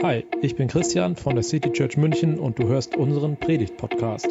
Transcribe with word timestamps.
Hi, 0.00 0.24
ich 0.42 0.54
bin 0.54 0.68
Christian 0.68 1.16
von 1.16 1.34
der 1.34 1.42
City 1.42 1.72
Church 1.72 1.96
München 1.96 2.38
und 2.38 2.56
du 2.60 2.68
hörst 2.68 2.94
unseren 2.94 3.36
Predigt-Podcast. 3.36 4.28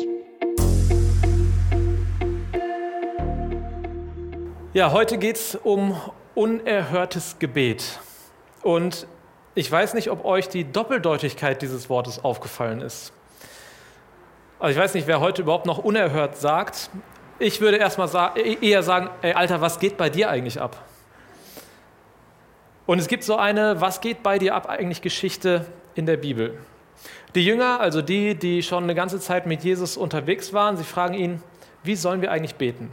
Ja, 4.71 4.93
heute 4.93 5.17
geht 5.17 5.35
es 5.35 5.55
um 5.55 5.93
unerhörtes 6.35 7.37
Gebet. 7.39 7.99
Und 8.63 9.07
ich 9.55 9.69
weiß 9.69 9.93
nicht, 9.93 10.09
ob 10.09 10.23
euch 10.23 10.47
die 10.47 10.63
Doppeldeutigkeit 10.63 11.61
dieses 11.61 11.89
Wortes 11.89 12.23
aufgefallen 12.23 12.79
ist. 12.79 13.11
Also 14.59 14.71
ich 14.71 14.81
weiß 14.81 14.93
nicht, 14.93 15.05
wer 15.05 15.19
heute 15.19 15.41
überhaupt 15.41 15.65
noch 15.65 15.79
unerhört 15.79 16.37
sagt. 16.37 16.89
Ich 17.39 17.59
würde 17.59 17.75
erstmal 17.75 18.07
sa 18.07 18.33
eher 18.35 18.83
sagen, 18.83 19.09
ey 19.21 19.33
Alter, 19.33 19.59
was 19.59 19.79
geht 19.79 19.97
bei 19.97 20.09
dir 20.09 20.29
eigentlich 20.29 20.61
ab? 20.61 20.81
Und 22.87 22.99
es 22.99 23.07
gibt 23.07 23.23
so 23.23 23.35
eine 23.35 23.79
Was 23.81 24.01
geht 24.01 24.23
bei 24.23 24.39
dir 24.39 24.55
ab 24.55 24.67
eigentlich 24.67 25.01
Geschichte 25.01 25.65
in 25.93 26.05
der 26.05 26.17
Bibel. 26.17 26.57
Die 27.35 27.45
Jünger, 27.45 27.81
also 27.81 28.01
die, 28.01 28.33
die 28.33 28.63
schon 28.63 28.83
eine 28.83 28.95
ganze 28.95 29.19
Zeit 29.19 29.45
mit 29.45 29.63
Jesus 29.63 29.97
unterwegs 29.97 30.53
waren, 30.53 30.77
sie 30.77 30.85
fragen 30.85 31.13
ihn, 31.13 31.43
wie 31.83 31.95
sollen 31.95 32.21
wir 32.21 32.31
eigentlich 32.31 32.55
beten? 32.55 32.89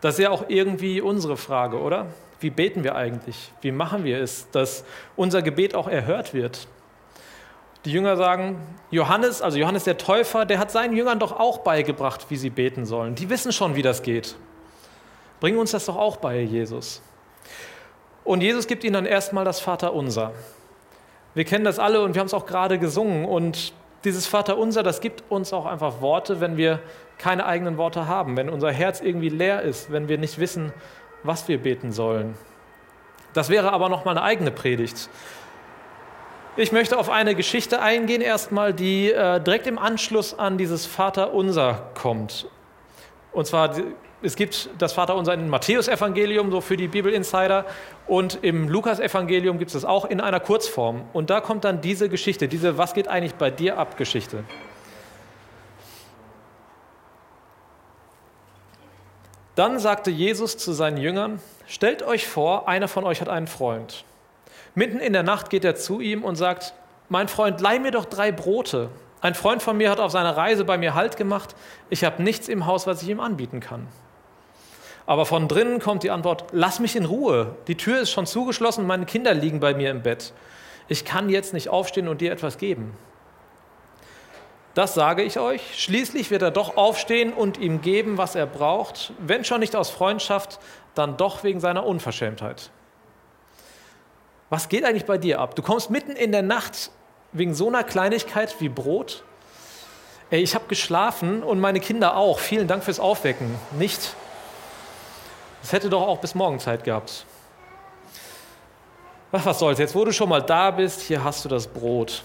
Das 0.00 0.14
ist 0.14 0.24
ja 0.24 0.30
auch 0.30 0.46
irgendwie 0.48 1.00
unsere 1.00 1.36
Frage, 1.36 1.80
oder? 1.80 2.06
Wie 2.40 2.50
beten 2.50 2.82
wir 2.82 2.96
eigentlich? 2.96 3.52
Wie 3.62 3.70
machen 3.70 4.04
wir 4.04 4.20
es, 4.20 4.50
dass 4.50 4.84
unser 5.14 5.40
Gebet 5.40 5.74
auch 5.74 5.88
erhört 5.88 6.34
wird? 6.34 6.66
Die 7.84 7.92
Jünger 7.92 8.16
sagen, 8.16 8.60
Johannes, 8.90 9.40
also 9.40 9.56
Johannes 9.56 9.84
der 9.84 9.98
Täufer, 9.98 10.46
der 10.46 10.58
hat 10.58 10.70
seinen 10.70 10.96
Jüngern 10.96 11.20
doch 11.20 11.38
auch 11.38 11.58
beigebracht, 11.58 12.26
wie 12.28 12.36
sie 12.36 12.50
beten 12.50 12.86
sollen. 12.86 13.14
Die 13.14 13.30
wissen 13.30 13.52
schon, 13.52 13.76
wie 13.76 13.82
das 13.82 14.02
geht. 14.02 14.34
Bring 15.38 15.58
uns 15.58 15.70
das 15.70 15.86
doch 15.86 15.96
auch 15.96 16.16
bei, 16.16 16.40
Jesus. 16.40 17.02
Und 18.24 18.40
Jesus 18.40 18.66
gibt 18.66 18.84
ihnen 18.84 18.94
dann 18.94 19.06
erstmal 19.06 19.44
das 19.44 19.60
Vaterunser. 19.60 20.32
Wir 21.34 21.44
kennen 21.44 21.64
das 21.64 21.78
alle 21.78 22.02
und 22.02 22.14
wir 22.14 22.20
haben 22.20 22.26
es 22.26 22.34
auch 22.34 22.46
gerade 22.46 22.78
gesungen. 22.78 23.24
Und 23.24 23.74
dieses 24.04 24.26
Vaterunser, 24.26 24.82
das 24.82 25.00
gibt 25.00 25.24
uns 25.30 25.52
auch 25.52 25.66
einfach 25.66 26.00
Worte, 26.00 26.40
wenn 26.40 26.56
wir 26.56 26.80
keine 27.18 27.46
eigenen 27.46 27.76
Worte 27.76 28.08
haben, 28.08 28.36
wenn 28.36 28.48
unser 28.48 28.72
Herz 28.72 29.00
irgendwie 29.00 29.28
leer 29.28 29.62
ist, 29.62 29.92
wenn 29.92 30.08
wir 30.08 30.18
nicht 30.18 30.38
wissen, 30.38 30.72
was 31.22 31.48
wir 31.48 31.58
beten 31.58 31.92
sollen. 31.92 32.34
Das 33.34 33.50
wäre 33.50 33.72
aber 33.72 33.88
nochmal 33.88 34.16
eine 34.16 34.24
eigene 34.24 34.50
Predigt. 34.50 35.08
Ich 36.56 36.70
möchte 36.70 36.98
auf 36.98 37.10
eine 37.10 37.34
Geschichte 37.34 37.82
eingehen, 37.82 38.20
erstmal, 38.22 38.72
die 38.72 39.10
äh, 39.10 39.40
direkt 39.40 39.66
im 39.66 39.76
Anschluss 39.76 40.38
an 40.38 40.56
dieses 40.56 40.86
Vaterunser 40.86 41.90
kommt. 42.00 42.48
Und 43.32 43.46
zwar 43.46 43.74
es 44.24 44.36
gibt 44.36 44.70
das 44.78 44.92
Vaterunser 44.92 45.36
Matthäusevangelium, 45.36 46.50
so 46.50 46.60
für 46.60 46.76
die 46.76 46.88
Bibel-Insider, 46.88 47.66
und 48.06 48.38
im 48.42 48.68
Lukas-Evangelium 48.68 49.58
gibt 49.58 49.68
es 49.68 49.74
das 49.74 49.84
auch 49.84 50.04
in 50.04 50.20
einer 50.20 50.40
Kurzform. 50.40 51.02
Und 51.12 51.30
da 51.30 51.40
kommt 51.40 51.64
dann 51.64 51.80
diese 51.80 52.08
Geschichte, 52.08 52.48
diese 52.48 52.78
Was 52.78 52.94
geht 52.94 53.08
eigentlich 53.08 53.34
bei 53.34 53.50
dir 53.50 53.78
ab 53.78 53.96
Geschichte. 53.96 54.44
Dann 59.54 59.78
sagte 59.78 60.10
Jesus 60.10 60.56
zu 60.56 60.72
seinen 60.72 60.96
Jüngern, 60.96 61.40
stellt 61.66 62.02
euch 62.02 62.26
vor, 62.26 62.68
einer 62.68 62.88
von 62.88 63.04
euch 63.04 63.20
hat 63.20 63.28
einen 63.28 63.46
Freund. 63.46 64.04
Mitten 64.74 64.98
in 64.98 65.12
der 65.12 65.22
Nacht 65.22 65.50
geht 65.50 65.64
er 65.64 65.76
zu 65.76 66.00
ihm 66.00 66.24
und 66.24 66.34
sagt, 66.34 66.74
mein 67.08 67.28
Freund, 67.28 67.60
leih 67.60 67.78
mir 67.78 67.92
doch 67.92 68.06
drei 68.06 68.32
Brote. 68.32 68.90
Ein 69.20 69.34
Freund 69.34 69.62
von 69.62 69.76
mir 69.76 69.90
hat 69.90 70.00
auf 70.00 70.10
seiner 70.10 70.36
Reise 70.36 70.64
bei 70.64 70.76
mir 70.76 70.94
Halt 70.94 71.16
gemacht. 71.16 71.54
Ich 71.88 72.02
habe 72.04 72.22
nichts 72.22 72.48
im 72.48 72.66
Haus, 72.66 72.86
was 72.86 73.02
ich 73.02 73.08
ihm 73.08 73.20
anbieten 73.20 73.60
kann. 73.60 73.86
Aber 75.06 75.26
von 75.26 75.48
drinnen 75.48 75.80
kommt 75.80 76.02
die 76.02 76.10
Antwort, 76.10 76.46
lass 76.52 76.80
mich 76.80 76.96
in 76.96 77.04
Ruhe. 77.04 77.56
Die 77.66 77.76
Tür 77.76 78.00
ist 78.00 78.10
schon 78.10 78.26
zugeschlossen, 78.26 78.86
meine 78.86 79.04
Kinder 79.04 79.34
liegen 79.34 79.60
bei 79.60 79.74
mir 79.74 79.90
im 79.90 80.02
Bett. 80.02 80.32
Ich 80.88 81.04
kann 81.04 81.28
jetzt 81.28 81.52
nicht 81.52 81.68
aufstehen 81.68 82.08
und 82.08 82.20
dir 82.20 82.32
etwas 82.32 82.58
geben. 82.58 82.96
Das 84.74 84.94
sage 84.94 85.22
ich 85.22 85.38
euch. 85.38 85.62
Schließlich 85.80 86.30
wird 86.30 86.42
er 86.42 86.50
doch 86.50 86.76
aufstehen 86.76 87.32
und 87.32 87.58
ihm 87.58 87.80
geben, 87.80 88.18
was 88.18 88.34
er 88.34 88.46
braucht, 88.46 89.12
wenn 89.18 89.44
schon 89.44 89.60
nicht 89.60 89.76
aus 89.76 89.90
Freundschaft, 89.90 90.58
dann 90.94 91.16
doch 91.16 91.44
wegen 91.44 91.60
seiner 91.60 91.86
Unverschämtheit. 91.86 92.70
Was 94.50 94.68
geht 94.68 94.84
eigentlich 94.84 95.06
bei 95.06 95.18
dir 95.18 95.40
ab? 95.40 95.54
Du 95.54 95.62
kommst 95.62 95.90
mitten 95.90 96.12
in 96.12 96.32
der 96.32 96.42
Nacht 96.42 96.90
wegen 97.32 97.54
so 97.54 97.68
einer 97.68 97.84
Kleinigkeit 97.84 98.60
wie 98.60 98.68
Brot. 98.68 99.24
Ey, 100.30 100.42
ich 100.42 100.54
habe 100.54 100.66
geschlafen 100.68 101.42
und 101.42 101.60
meine 101.60 101.80
Kinder 101.80 102.16
auch. 102.16 102.38
Vielen 102.38 102.66
Dank 102.66 102.82
fürs 102.84 103.00
Aufwecken. 103.00 103.54
Nicht 103.78 104.14
es 105.64 105.72
hätte 105.72 105.88
doch 105.88 106.02
auch 106.02 106.18
bis 106.18 106.34
morgen 106.34 106.60
Zeit 106.60 106.84
gehabt. 106.84 107.24
Ach, 109.32 109.46
was 109.46 109.58
soll's, 109.58 109.78
jetzt 109.78 109.94
wo 109.94 110.04
du 110.04 110.12
schon 110.12 110.28
mal 110.28 110.42
da 110.42 110.70
bist, 110.70 111.00
hier 111.00 111.24
hast 111.24 111.42
du 111.42 111.48
das 111.48 111.66
Brot. 111.66 112.22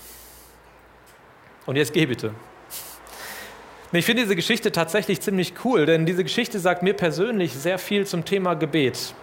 Und 1.66 1.78
jetzt 1.78 1.94
geh 1.94 2.06
bitte. 2.06 2.34
Ich 3.94 4.06
finde 4.06 4.24
diese 4.24 4.36
Geschichte 4.36 4.74
tatsächlich 4.74 5.22
ziemlich 5.22 5.54
cool, 5.64 5.86
denn 5.86 6.06
diese 6.06 6.24
Geschichte 6.24 6.60
sagt 6.60 6.84
mir 6.84 6.94
persönlich 6.94 7.54
sehr 7.54 7.80
viel 7.80 8.06
zum 8.06 8.26
Thema 8.26 8.56
Gebet. 8.56 9.16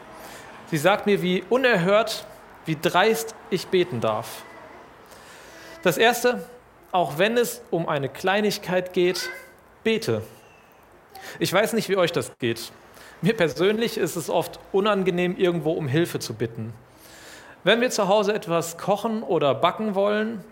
Sie 0.71 0.79
sagt 0.79 1.05
mir, 1.05 1.21
wie 1.21 1.45
unerhört, 1.51 2.27
wie 2.65 2.77
dreist 2.81 3.35
ich 3.51 3.67
beten 3.67 4.01
darf. 4.01 4.45
Das 5.83 5.99
Erste, 5.99 6.43
auch 6.91 7.19
wenn 7.19 7.37
es 7.37 7.61
um 7.71 7.87
eine 7.87 8.09
Kleinigkeit 8.09 8.95
geht, 8.95 9.29
bete. 9.85 10.23
Ich 11.39 11.53
weiß 11.53 11.75
nicht, 11.75 11.91
wie 11.91 11.97
euch 11.97 12.13
das 12.13 12.37
geht. 12.39 12.73
Mir 13.23 13.35
persönlich 13.35 13.97
ist 13.97 14.17
es 14.17 14.29
oft 14.29 14.61
unangenehm, 14.73 15.37
irgendwo 15.37 15.73
um 15.73 15.89
Hilfe 15.89 16.19
zu 16.19 16.35
bitten. 16.35 16.75
Wenn 17.65 17.81
wir 17.81 17.91
zu 17.91 18.09
Hause 18.09 18.35
etwas 18.35 18.79
kochen 18.79 19.23
oder 19.23 19.55
backen 19.55 19.95
wollen, 19.95 20.45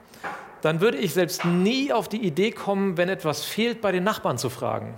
dann 0.63 0.81
würde 0.81 0.97
ich 0.97 1.13
selbst 1.13 1.45
nie 1.45 1.93
auf 1.93 2.09
die 2.09 2.25
Idee 2.25 2.51
kommen, 2.51 2.97
wenn 2.97 3.09
etwas 3.09 3.45
fehlt, 3.45 3.81
bei 3.83 3.93
den 3.93 4.03
Nachbarn 4.03 4.39
zu 4.39 4.49
fragen. 4.49 4.95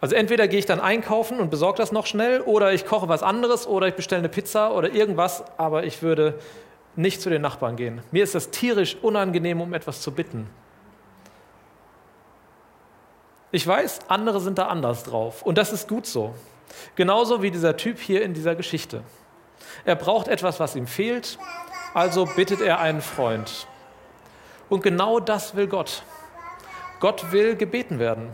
Also 0.00 0.16
entweder 0.16 0.48
gehe 0.48 0.58
ich 0.58 0.66
dann 0.66 0.80
einkaufen 0.80 1.40
und 1.40 1.50
besorge 1.50 1.78
das 1.78 1.92
noch 1.92 2.06
schnell 2.06 2.40
oder 2.40 2.72
ich 2.72 2.86
koche 2.86 3.08
was 3.08 3.22
anderes 3.22 3.66
oder 3.66 3.86
ich 3.88 3.94
bestelle 3.94 4.20
eine 4.20 4.28
Pizza 4.28 4.74
oder 4.74 4.92
irgendwas, 4.92 5.44
aber 5.58 5.84
ich 5.84 6.02
würde 6.02 6.38
nicht 6.96 7.20
zu 7.20 7.30
den 7.30 7.42
Nachbarn 7.42 7.76
gehen. 7.76 8.02
Mir 8.12 8.24
ist 8.24 8.34
das 8.34 8.50
tierisch 8.50 8.96
unangenehm, 9.00 9.60
um 9.60 9.74
etwas 9.74 10.00
zu 10.00 10.12
bitten. 10.12 10.46
Ich 13.54 13.64
weiß, 13.64 14.00
andere 14.08 14.40
sind 14.40 14.58
da 14.58 14.66
anders 14.66 15.04
drauf 15.04 15.42
und 15.42 15.58
das 15.58 15.72
ist 15.72 15.86
gut 15.86 16.06
so. 16.06 16.34
Genauso 16.96 17.40
wie 17.40 17.52
dieser 17.52 17.76
Typ 17.76 18.00
hier 18.00 18.24
in 18.24 18.34
dieser 18.34 18.56
Geschichte. 18.56 19.04
Er 19.84 19.94
braucht 19.94 20.26
etwas, 20.26 20.58
was 20.58 20.74
ihm 20.74 20.88
fehlt, 20.88 21.38
also 21.94 22.26
bittet 22.26 22.60
er 22.60 22.80
einen 22.80 23.00
Freund. 23.00 23.68
Und 24.68 24.82
genau 24.82 25.20
das 25.20 25.54
will 25.54 25.68
Gott. 25.68 26.02
Gott 26.98 27.30
will 27.30 27.54
gebeten 27.54 28.00
werden. 28.00 28.30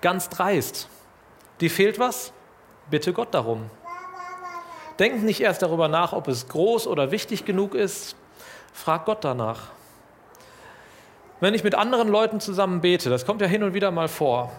Ganz 0.00 0.28
dreist. 0.28 0.88
Die 1.60 1.68
fehlt 1.68 2.00
was? 2.00 2.32
Bitte 2.90 3.12
Gott 3.12 3.32
darum. 3.34 3.70
Denkt 4.98 5.22
nicht 5.22 5.42
erst 5.42 5.62
darüber 5.62 5.86
nach, 5.86 6.12
ob 6.12 6.26
es 6.26 6.48
groß 6.48 6.88
oder 6.88 7.12
wichtig 7.12 7.44
genug 7.44 7.76
ist. 7.76 8.16
Frag 8.72 9.04
Gott 9.04 9.22
danach. 9.22 9.77
Wenn 11.40 11.54
ich 11.54 11.62
mit 11.62 11.74
anderen 11.74 12.08
Leuten 12.08 12.40
zusammen 12.40 12.80
bete, 12.80 13.10
das 13.10 13.24
kommt 13.24 13.40
ja 13.40 13.46
hin 13.46 13.62
und 13.62 13.74
wieder 13.74 13.90
mal 13.90 14.08
vor, 14.08 14.52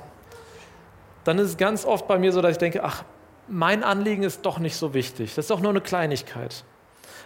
dann 1.25 1.37
ist 1.37 1.49
es 1.49 1.57
ganz 1.57 1.85
oft 1.85 2.07
bei 2.07 2.17
mir 2.17 2.31
so, 2.31 2.41
dass 2.41 2.53
ich 2.53 2.57
denke, 2.57 2.83
ach, 2.83 3.03
mein 3.47 3.83
Anliegen 3.83 4.23
ist 4.23 4.45
doch 4.45 4.59
nicht 4.59 4.77
so 4.77 4.93
wichtig, 4.93 5.35
das 5.35 5.45
ist 5.45 5.51
doch 5.51 5.59
nur 5.59 5.71
eine 5.71 5.81
Kleinigkeit. 5.81 6.63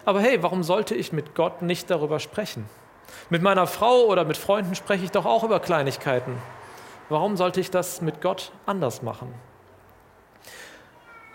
Aber 0.06 0.22
hey, 0.22 0.42
warum 0.42 0.64
sollte 0.64 0.96
ich 0.96 1.14
mit 1.14 1.36
Gott 1.36 1.62
nicht 1.62 1.90
darüber 1.90 2.20
sprechen? 2.20 2.66
Mit 3.30 3.42
meiner 3.42 3.68
Frau 3.68 4.06
oder 4.06 4.26
mit 4.26 4.38
Freunden 4.38 4.76
spreche 4.76 5.06
ich 5.06 5.12
doch 5.12 5.26
auch 5.26 5.44
über 5.44 5.60
Kleinigkeiten. 5.60 6.36
Warum 7.10 7.38
sollte 7.38 7.60
ich 7.60 7.70
das 7.70 8.02
mit 8.02 8.22
Gott 8.22 8.52
anders 8.66 9.02
machen? 9.02 9.34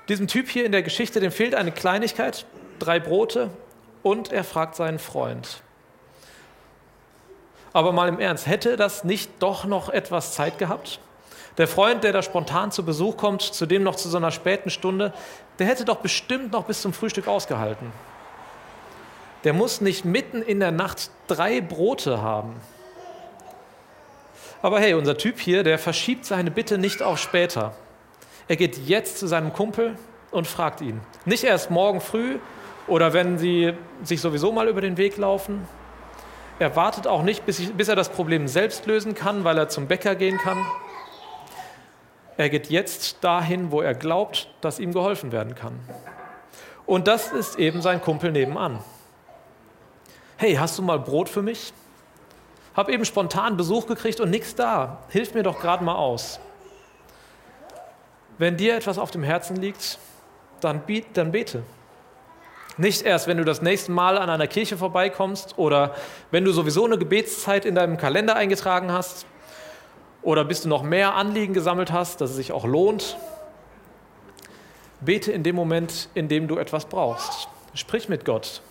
Diesem 0.09 0.27
Typ 0.27 0.49
hier 0.49 0.65
in 0.65 0.73
der 0.73 0.83
Geschichte, 0.83 1.21
dem 1.21 1.31
fehlt 1.31 1.55
eine 1.55 1.71
Kleinigkeit, 1.71 2.47
drei 2.79 2.99
Brote 2.99 3.51
und 4.03 4.33
er 4.33 4.43
fragt 4.43 4.75
seinen 4.75 4.99
Freund. 4.99 5.63
Aber 7.79 7.93
mal 7.93 8.09
im 8.09 8.19
Ernst, 8.19 8.49
hätte 8.49 8.77
das 8.77 9.05
nicht 9.05 9.31
doch 9.39 9.65
noch 9.65 9.89
etwas 9.89 10.33
Zeit 10.33 10.59
gehabt? 10.59 10.99
Der 11.59 11.69
Freund, 11.69 12.03
der 12.03 12.13
da 12.13 12.23
spontan 12.23 12.73
zu 12.73 12.85
Besuch 12.85 13.17
kommt, 13.17 13.41
zudem 13.41 13.85
noch 13.85 13.95
zu 13.95 14.09
so 14.09 14.17
einer 14.17 14.33
späten 14.33 14.69
Stunde, 14.69 15.13
der 15.61 15.69
hätte 15.69 15.85
doch 15.85 15.99
bestimmt 15.99 16.51
noch 16.51 16.65
bis 16.65 16.83
zum 16.83 16.93
Frühstück 16.93 17.29
ausgehalten. 17.29 17.93
Der 19.45 19.53
muss 19.53 19.81
nicht 19.81 20.05
mitten 20.05 20.43
in 20.43 20.59
der 20.59 20.73
Nacht 20.73 21.13
drei 21.29 21.61
Brote 21.61 22.21
haben. 22.21 22.57
Aber 24.61 24.81
hey, 24.81 24.95
unser 24.95 25.17
Typ 25.17 25.39
hier, 25.39 25.63
der 25.63 25.79
verschiebt 25.79 26.25
seine 26.25 26.51
Bitte 26.51 26.79
nicht 26.79 27.01
auf 27.01 27.21
später. 27.21 27.75
Er 28.49 28.57
geht 28.57 28.77
jetzt 28.89 29.21
zu 29.21 29.29
seinem 29.29 29.53
Kumpel 29.53 29.97
und 30.33 30.49
fragt 30.49 30.81
ihn. 30.81 31.01
Nicht 31.27 31.45
erst 31.45 31.71
morgen 31.71 32.01
früh 32.01 32.41
oder 32.89 33.13
wenn 33.13 33.39
sie 33.39 33.75
sich 34.03 34.21
sowieso 34.21 34.51
mal 34.51 34.67
über 34.67 34.81
den 34.81 34.97
Weg 34.97 35.17
laufen, 35.17 35.69
er 36.59 36.75
wartet 36.77 37.07
auch 37.07 37.23
nicht, 37.23 37.47
bis, 37.47 37.59
ich, 37.61 37.73
bis 37.75 37.89
er 37.89 37.97
das 37.97 38.09
Problem 38.09 38.49
selbst 38.49 38.87
lösen 38.87 39.15
kann, 39.15 39.45
weil 39.45 39.59
er 39.59 39.69
zum 39.69 39.87
Bäcker 39.87 40.15
gehen 40.15 40.39
kann. 40.39 40.65
Er 42.37 42.49
geht 42.51 42.71
jetzt 42.71 43.23
dahin, 43.23 43.71
wo 43.71 43.81
er 43.81 43.95
glaubt, 43.95 44.49
dass 44.61 44.79
ihm 44.79 44.93
geholfen 44.93 45.33
werden 45.33 45.55
kann. 45.55 45.79
Und 46.87 47.07
das 47.07 47.33
ist 47.33 47.59
eben 47.59 47.83
sein 47.83 48.01
Kumpel 48.01 48.33
nebenan. 48.33 48.79
Hey, 50.37 50.55
hast 50.55 50.79
du 50.79 50.83
mal 50.83 50.99
Brot 50.99 51.29
für 51.29 51.43
mich? 51.43 51.73
Hab 52.75 52.89
eben 52.89 53.05
spontan 53.05 53.57
Besuch 53.57 53.87
gekriegt 53.87 54.21
und 54.21 54.31
nichts 54.31 54.55
da. 54.55 54.99
Hilf 55.09 55.35
mir 55.35 55.43
doch 55.43 55.61
gerade 55.61 55.83
mal 55.85 55.97
aus. 55.97 56.39
Wenn 58.39 58.57
dir 58.57 58.77
etwas 58.77 58.99
auf 58.99 59.11
dem 59.11 59.25
Herzen 59.25 59.57
liegt, 59.57 59.99
dann, 60.61 60.83
dann 61.13 61.33
bete. 61.33 61.63
Nicht 62.79 63.03
erst, 63.03 63.27
wenn 63.27 63.37
du 63.37 63.45
das 63.45 63.61
nächste 63.61 63.91
Mal 63.91 64.17
an 64.17 64.31
einer 64.31 64.47
Kirche 64.47 64.77
vorbeikommst 64.77 65.59
oder 65.59 65.97
wenn 66.31 66.45
du 66.45 66.53
sowieso 66.53 66.85
eine 66.85 66.97
Gebetszeit 66.97 67.65
in 67.65 67.75
deinem 67.75 67.97
Kalender 67.97 68.37
eingetragen 68.37 68.93
hast 68.93 69.27
oder 70.23 70.45
bis 70.45 70.63
du 70.63 70.69
noch 70.69 70.85
mehr 70.85 71.15
Anliegen 71.15 71.55
gesammelt 71.55 71.91
hast, 71.91 72.21
dass 72.21 72.31
es 72.31 72.37
sich 72.37 72.53
auch 72.53 72.65
lohnt. 72.65 73.17
Bete 75.01 75.33
in 75.33 75.43
dem 75.43 75.57
Moment, 75.57 76.09
in 76.15 76.29
dem 76.29 76.47
du 76.47 76.57
etwas 76.57 76.87
brauchst. 76.87 77.49
Sprich 77.75 78.09
mit 78.09 78.25
Gott. 78.25 78.63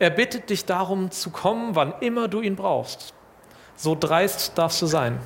Er 0.00 0.10
bittet 0.10 0.50
dich 0.50 0.64
darum 0.64 1.12
zu 1.12 1.30
kommen, 1.30 1.76
wann 1.76 1.94
immer 2.00 2.26
du 2.26 2.40
ihn 2.40 2.56
brauchst. 2.56 3.14
So 3.76 3.96
dreist 3.98 4.58
darfst 4.58 4.82
du 4.82 4.86
sein. 4.86 5.20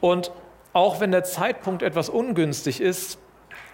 Und 0.00 0.32
auch 0.72 0.98
wenn 0.98 1.12
der 1.12 1.22
Zeitpunkt 1.22 1.82
etwas 1.82 2.08
ungünstig 2.08 2.80
ist, 2.80 3.18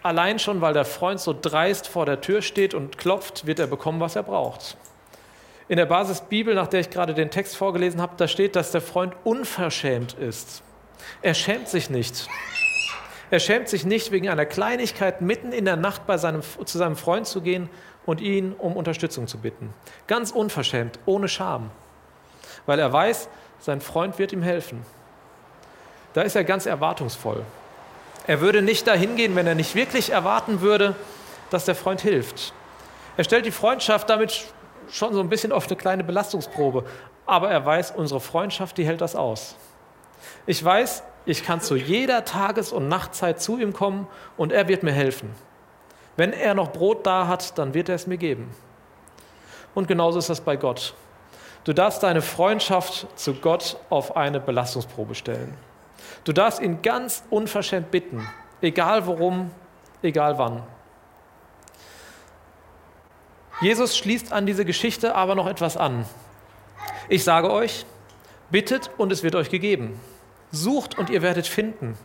Allein 0.03 0.39
schon, 0.39 0.61
weil 0.61 0.75
der 0.75 0.85
Freund 0.85 1.21
so 1.21 1.35
dreist 1.39 1.87
vor 1.87 2.07
der 2.07 2.21
Tür 2.21 2.43
steht 2.43 2.75
und 2.75 2.99
klopft, 2.99 3.47
wird 3.47 3.59
er 3.59 3.69
bekommen, 3.69 4.01
was 4.01 4.17
er 4.17 4.25
braucht. 4.25 4.77
In 5.69 5.77
der 5.77 5.87
Basisbibel, 5.87 6.55
nach 6.55 6.67
der 6.67 6.81
ich 6.81 6.91
gerade 6.91 7.15
den 7.15 7.31
Text 7.31 7.57
vorgelesen 7.57 8.03
habe, 8.03 8.15
da 8.17 8.27
steht, 8.27 8.57
dass 8.57 8.73
der 8.73 8.81
Freund 8.81 9.15
unverschämt 9.23 10.15
ist. 10.15 10.63
Er 11.23 11.35
schämt 11.35 11.69
sich 11.69 11.89
nicht. 11.89 12.29
Er 13.31 13.39
schämt 13.39 13.69
sich 13.69 13.87
nicht, 13.87 14.11
wegen 14.11 14.29
einer 14.29 14.45
Kleinigkeit 14.45 15.21
mitten 15.21 15.53
in 15.53 15.65
der 15.65 15.77
Nacht 15.77 16.07
bei 16.07 16.19
seinem, 16.19 16.43
zu 16.43 16.79
seinem 16.79 16.97
Freund 16.97 17.27
zu 17.27 17.41
gehen 17.41 17.71
und 18.05 18.21
ihn 18.21 18.53
um 18.53 18.77
Unterstützung 18.77 19.29
zu 19.29 19.39
bitten. 19.39 19.73
Ganz 20.07 20.33
unverschämt, 20.33 20.99
ohne 21.07 21.29
Scham. 21.29 21.71
Weil 22.67 22.79
er 22.79 22.93
weiß, 22.93 23.29
sein 23.61 23.81
Freund 23.81 24.19
wird 24.19 24.33
ihm 24.33 24.43
helfen. 24.43 24.85
Da 26.13 26.23
ist 26.23 26.37
er 26.37 26.45
ganz 26.45 26.67
erwartungsvoll. 26.67 27.45
Er 28.27 28.41
würde 28.41 28.63
nicht 28.63 28.87
dahin 28.87 29.17
gehen, 29.17 29.35
wenn 29.35 29.47
er 29.47 29.55
nicht 29.55 29.75
wirklich 29.75 30.11
erwarten 30.11 30.61
würde, 30.61 30.95
dass 31.51 31.65
der 31.65 31.75
Freund 31.75 32.01
hilft. 32.01 32.53
Er 33.17 33.25
stellt 33.25 33.47
die 33.47 33.51
Freundschaft 33.51 34.09
damit 34.09 34.45
schon 34.91 35.13
so 35.13 35.21
ein 35.21 35.29
bisschen 35.29 35.53
auf 35.53 35.67
eine 35.67 35.77
kleine 35.77 36.05
Belastungsprobe. 36.05 36.85
Aber 37.27 37.51
er 37.51 37.65
weiß, 37.65 37.93
unsere 37.93 38.21
Freundschaft, 38.21 38.79
die 38.79 38.87
hält 38.87 39.01
das 39.01 39.17
aus. 39.17 39.57
Ich 40.47 40.63
weiß, 40.65 41.03
ich 41.25 41.45
kann 41.45 41.61
zu 41.61 41.77
jeder 41.77 42.25
Tages- 42.25 42.73
und 42.73 42.89
Nachtzeit 42.89 43.41
zu 43.41 43.59
ihm 43.59 43.73
kommen 43.73 44.07
und 44.37 44.53
er 44.53 44.69
wird 44.69 44.83
mir 44.83 44.93
helfen. 44.93 45.31
Wenn 46.17 46.33
er 46.33 46.55
noch 46.55 46.73
Brot 46.73 47.07
da 47.07 47.27
hat, 47.27 47.59
dann 47.59 47.75
wird 47.75 47.89
er 47.89 47.95
es 47.95 48.07
mir 48.07 48.19
geben. 48.19 48.51
Und 49.75 49.89
genauso 49.89 50.19
ist 50.19 50.29
das 50.29 50.41
bei 50.41 50.57
Gott. 50.57 50.95
Du 51.65 51.73
darfst 51.73 52.03
deine 52.03 52.23
Freundschaft 52.23 53.07
zu 53.19 53.35
Gott 53.35 53.77
auf 53.89 54.17
eine 54.17 54.41
Belastungsprobe 54.41 55.15
stellen. 55.15 55.57
Du 56.25 56.33
darfst 56.33 56.61
ihn 56.61 56.83
ganz 56.83 57.25
unverschämt 57.31 57.91
bitten, 57.91 58.27
egal 58.61 59.07
worum, 59.07 59.51
egal 60.03 60.39
wann. 60.39 60.63
Jesus 63.61 63.97
schließt 63.97 64.33
an 64.33 64.47
diese 64.47 64.65
Geschichte 64.65 65.15
aber 65.15 65.35
noch 65.35 65.47
etwas 65.47 65.77
an. 65.77 66.05
Ich 67.09 67.25
sage 67.25 67.51
euch, 67.51 67.87
bittet 68.51 68.91
und 68.99 69.13
es 69.13 69.23
wird 69.23 69.35
euch 69.35 69.51
gegeben. 69.51 70.01
Sucht 70.51 70.99
und 70.99 71.11
ihr 71.11 71.23
werdet 71.23 71.47
finden. 71.47 71.97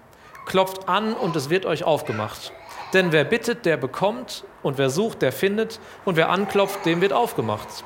Klopft 0.46 0.88
an 0.88 1.14
und 1.14 1.36
es 1.36 1.50
wird 1.50 1.66
euch 1.66 1.84
aufgemacht. 1.84 2.54
Denn 2.94 3.12
wer 3.12 3.26
bittet, 3.26 3.66
der 3.66 3.76
bekommt, 3.76 4.46
und 4.64 4.78
wer 4.78 4.90
sucht, 4.90 5.22
der 5.22 5.32
findet, 5.32 5.80
und 6.06 6.16
wer 6.16 6.30
anklopft, 6.30 6.86
dem 6.86 7.02
wird 7.02 7.12
aufgemacht. 7.12 7.84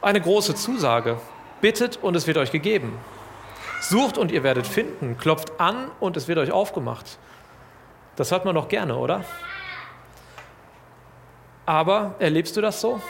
Eine 0.00 0.20
große 0.20 0.54
Zusage. 0.54 1.18
Bittet 1.60 1.98
und 2.02 2.14
es 2.14 2.26
wird 2.26 2.36
euch 2.36 2.52
gegeben. 2.52 2.98
Sucht 3.82 4.16
und 4.16 4.30
ihr 4.30 4.44
werdet 4.44 4.66
finden. 4.66 5.18
Klopft 5.18 5.60
an 5.60 5.90
und 5.98 6.16
es 6.16 6.28
wird 6.28 6.38
euch 6.38 6.52
aufgemacht. 6.52 7.18
Das 8.14 8.30
hört 8.30 8.44
man 8.44 8.54
doch 8.54 8.68
gerne, 8.68 8.96
oder? 8.96 9.24
Aber 11.66 12.14
erlebst 12.20 12.56
du 12.56 12.60
das 12.60 12.80
so? 12.80 13.00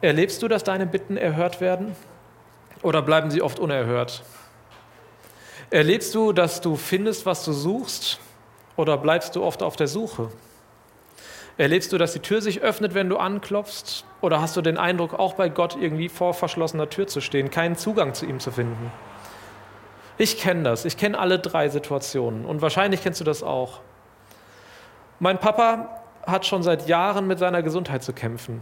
Erlebst 0.00 0.42
du, 0.42 0.48
dass 0.48 0.64
deine 0.64 0.86
Bitten 0.86 1.16
erhört 1.16 1.60
werden? 1.60 1.94
Oder 2.82 3.02
bleiben 3.02 3.30
sie 3.30 3.40
oft 3.40 3.58
unerhört? 3.60 4.24
Erlebst 5.70 6.14
du, 6.14 6.32
dass 6.32 6.60
du 6.60 6.76
findest, 6.76 7.24
was 7.24 7.44
du 7.44 7.52
suchst? 7.52 8.18
Oder 8.76 8.98
bleibst 8.98 9.36
du 9.36 9.44
oft 9.44 9.62
auf 9.62 9.76
der 9.76 9.86
Suche? 9.86 10.30
Erlebst 11.56 11.92
du, 11.92 11.98
dass 11.98 12.12
die 12.12 12.18
Tür 12.18 12.40
sich 12.40 12.62
öffnet, 12.62 12.94
wenn 12.94 13.08
du 13.08 13.16
anklopfst? 13.16 14.04
Oder 14.20 14.40
hast 14.40 14.56
du 14.56 14.60
den 14.60 14.76
Eindruck, 14.76 15.14
auch 15.14 15.34
bei 15.34 15.48
Gott 15.48 15.76
irgendwie 15.80 16.08
vor 16.08 16.34
verschlossener 16.34 16.90
Tür 16.90 17.06
zu 17.06 17.20
stehen, 17.20 17.50
keinen 17.50 17.76
Zugang 17.76 18.14
zu 18.14 18.26
ihm 18.26 18.40
zu 18.40 18.50
finden? 18.50 18.90
Ich 20.18 20.38
kenne 20.38 20.64
das. 20.64 20.84
Ich 20.84 20.96
kenne 20.96 21.18
alle 21.18 21.38
drei 21.38 21.68
Situationen. 21.68 22.44
Und 22.44 22.60
wahrscheinlich 22.60 23.02
kennst 23.02 23.20
du 23.20 23.24
das 23.24 23.42
auch. 23.42 23.80
Mein 25.20 25.38
Papa 25.38 26.02
hat 26.26 26.44
schon 26.46 26.62
seit 26.62 26.88
Jahren 26.88 27.26
mit 27.26 27.38
seiner 27.38 27.62
Gesundheit 27.62 28.02
zu 28.02 28.12
kämpfen. 28.12 28.60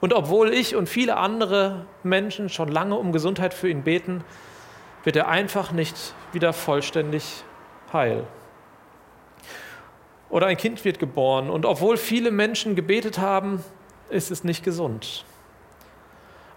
Und 0.00 0.12
obwohl 0.12 0.52
ich 0.52 0.74
und 0.74 0.88
viele 0.88 1.16
andere 1.16 1.86
Menschen 2.02 2.48
schon 2.48 2.68
lange 2.68 2.96
um 2.96 3.12
Gesundheit 3.12 3.54
für 3.54 3.68
ihn 3.68 3.82
beten, 3.82 4.24
wird 5.04 5.16
er 5.16 5.28
einfach 5.28 5.72
nicht 5.72 6.14
wieder 6.32 6.52
vollständig 6.52 7.44
heil. 7.92 8.24
Oder 10.32 10.46
ein 10.46 10.56
Kind 10.56 10.82
wird 10.86 10.98
geboren 10.98 11.50
und 11.50 11.66
obwohl 11.66 11.98
viele 11.98 12.30
Menschen 12.30 12.74
gebetet 12.74 13.18
haben, 13.18 13.62
ist 14.08 14.30
es 14.30 14.44
nicht 14.44 14.64
gesund. 14.64 15.26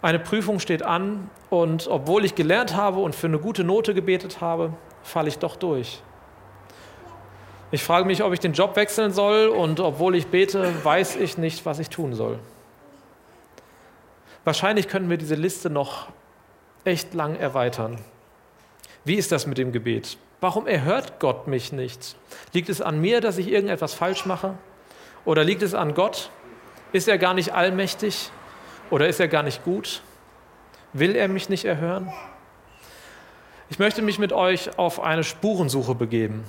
Eine 0.01 0.17
Prüfung 0.17 0.61
steht 0.61 0.81
an 0.81 1.29
und 1.49 1.89
obwohl 1.89 2.23
ich 2.23 2.35
gelernt 2.35 2.73
habe 2.77 3.01
und 3.01 3.13
für 3.13 3.27
eine 3.27 3.37
gute 3.37 3.65
Note 3.65 3.93
gebetet 3.93 4.39
habe, 4.39 4.71
falle 5.03 5.27
ich 5.27 5.39
doch 5.39 5.57
durch. 5.57 6.01
Ich 7.69 7.83
frage 7.83 8.05
mich, 8.05 8.23
ob 8.23 8.31
ich 8.31 8.39
den 8.39 8.53
Job 8.53 8.77
wechseln 8.77 9.11
soll 9.11 9.49
und 9.49 9.81
obwohl 9.81 10.15
ich 10.15 10.27
bete, 10.27 10.73
weiß 10.85 11.17
ich 11.17 11.37
nicht, 11.37 11.65
was 11.65 11.79
ich 11.79 11.89
tun 11.89 12.13
soll. 12.13 12.39
Wahrscheinlich 14.45 14.87
können 14.87 15.09
wir 15.09 15.17
diese 15.17 15.35
Liste 15.35 15.69
noch 15.69 16.07
echt 16.85 17.13
lang 17.13 17.35
erweitern. 17.35 17.99
Wie 19.03 19.15
ist 19.15 19.33
das 19.33 19.45
mit 19.45 19.57
dem 19.57 19.73
Gebet? 19.73 20.17
Warum 20.41 20.67
erhört 20.67 21.19
Gott 21.19 21.47
mich 21.47 21.71
nicht? 21.71 22.15
Liegt 22.53 22.69
es 22.69 22.81
an 22.81 22.99
mir, 22.99 23.21
dass 23.21 23.37
ich 23.37 23.47
irgendetwas 23.47 23.93
falsch 23.93 24.25
mache? 24.25 24.55
Oder 25.23 25.43
liegt 25.43 25.61
es 25.61 25.73
an 25.73 25.93
Gott? 25.93 26.29
Ist 26.91 27.07
er 27.07 27.17
gar 27.17 27.33
nicht 27.33 27.53
allmächtig? 27.53 28.29
Oder 28.89 29.07
ist 29.07 29.19
er 29.19 29.27
gar 29.27 29.43
nicht 29.43 29.63
gut? 29.63 30.01
Will 30.93 31.15
er 31.15 31.27
mich 31.27 31.49
nicht 31.49 31.65
erhören? 31.65 32.11
Ich 33.69 33.79
möchte 33.79 34.01
mich 34.01 34.19
mit 34.19 34.31
euch 34.31 34.77
auf 34.77 35.01
eine 35.01 35.23
Spurensuche 35.23 35.95
begeben. 35.95 36.45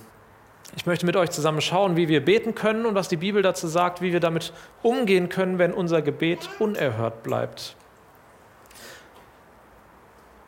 Ich 0.76 0.84
möchte 0.84 1.06
mit 1.06 1.16
euch 1.16 1.30
zusammen 1.30 1.62
schauen, 1.62 1.96
wie 1.96 2.08
wir 2.08 2.22
beten 2.22 2.54
können 2.54 2.84
und 2.84 2.94
was 2.94 3.08
die 3.08 3.16
Bibel 3.16 3.40
dazu 3.40 3.66
sagt, 3.66 4.02
wie 4.02 4.12
wir 4.12 4.20
damit 4.20 4.52
umgehen 4.82 5.28
können, 5.28 5.58
wenn 5.58 5.72
unser 5.72 6.02
Gebet 6.02 6.50
unerhört 6.58 7.22
bleibt. 7.22 7.76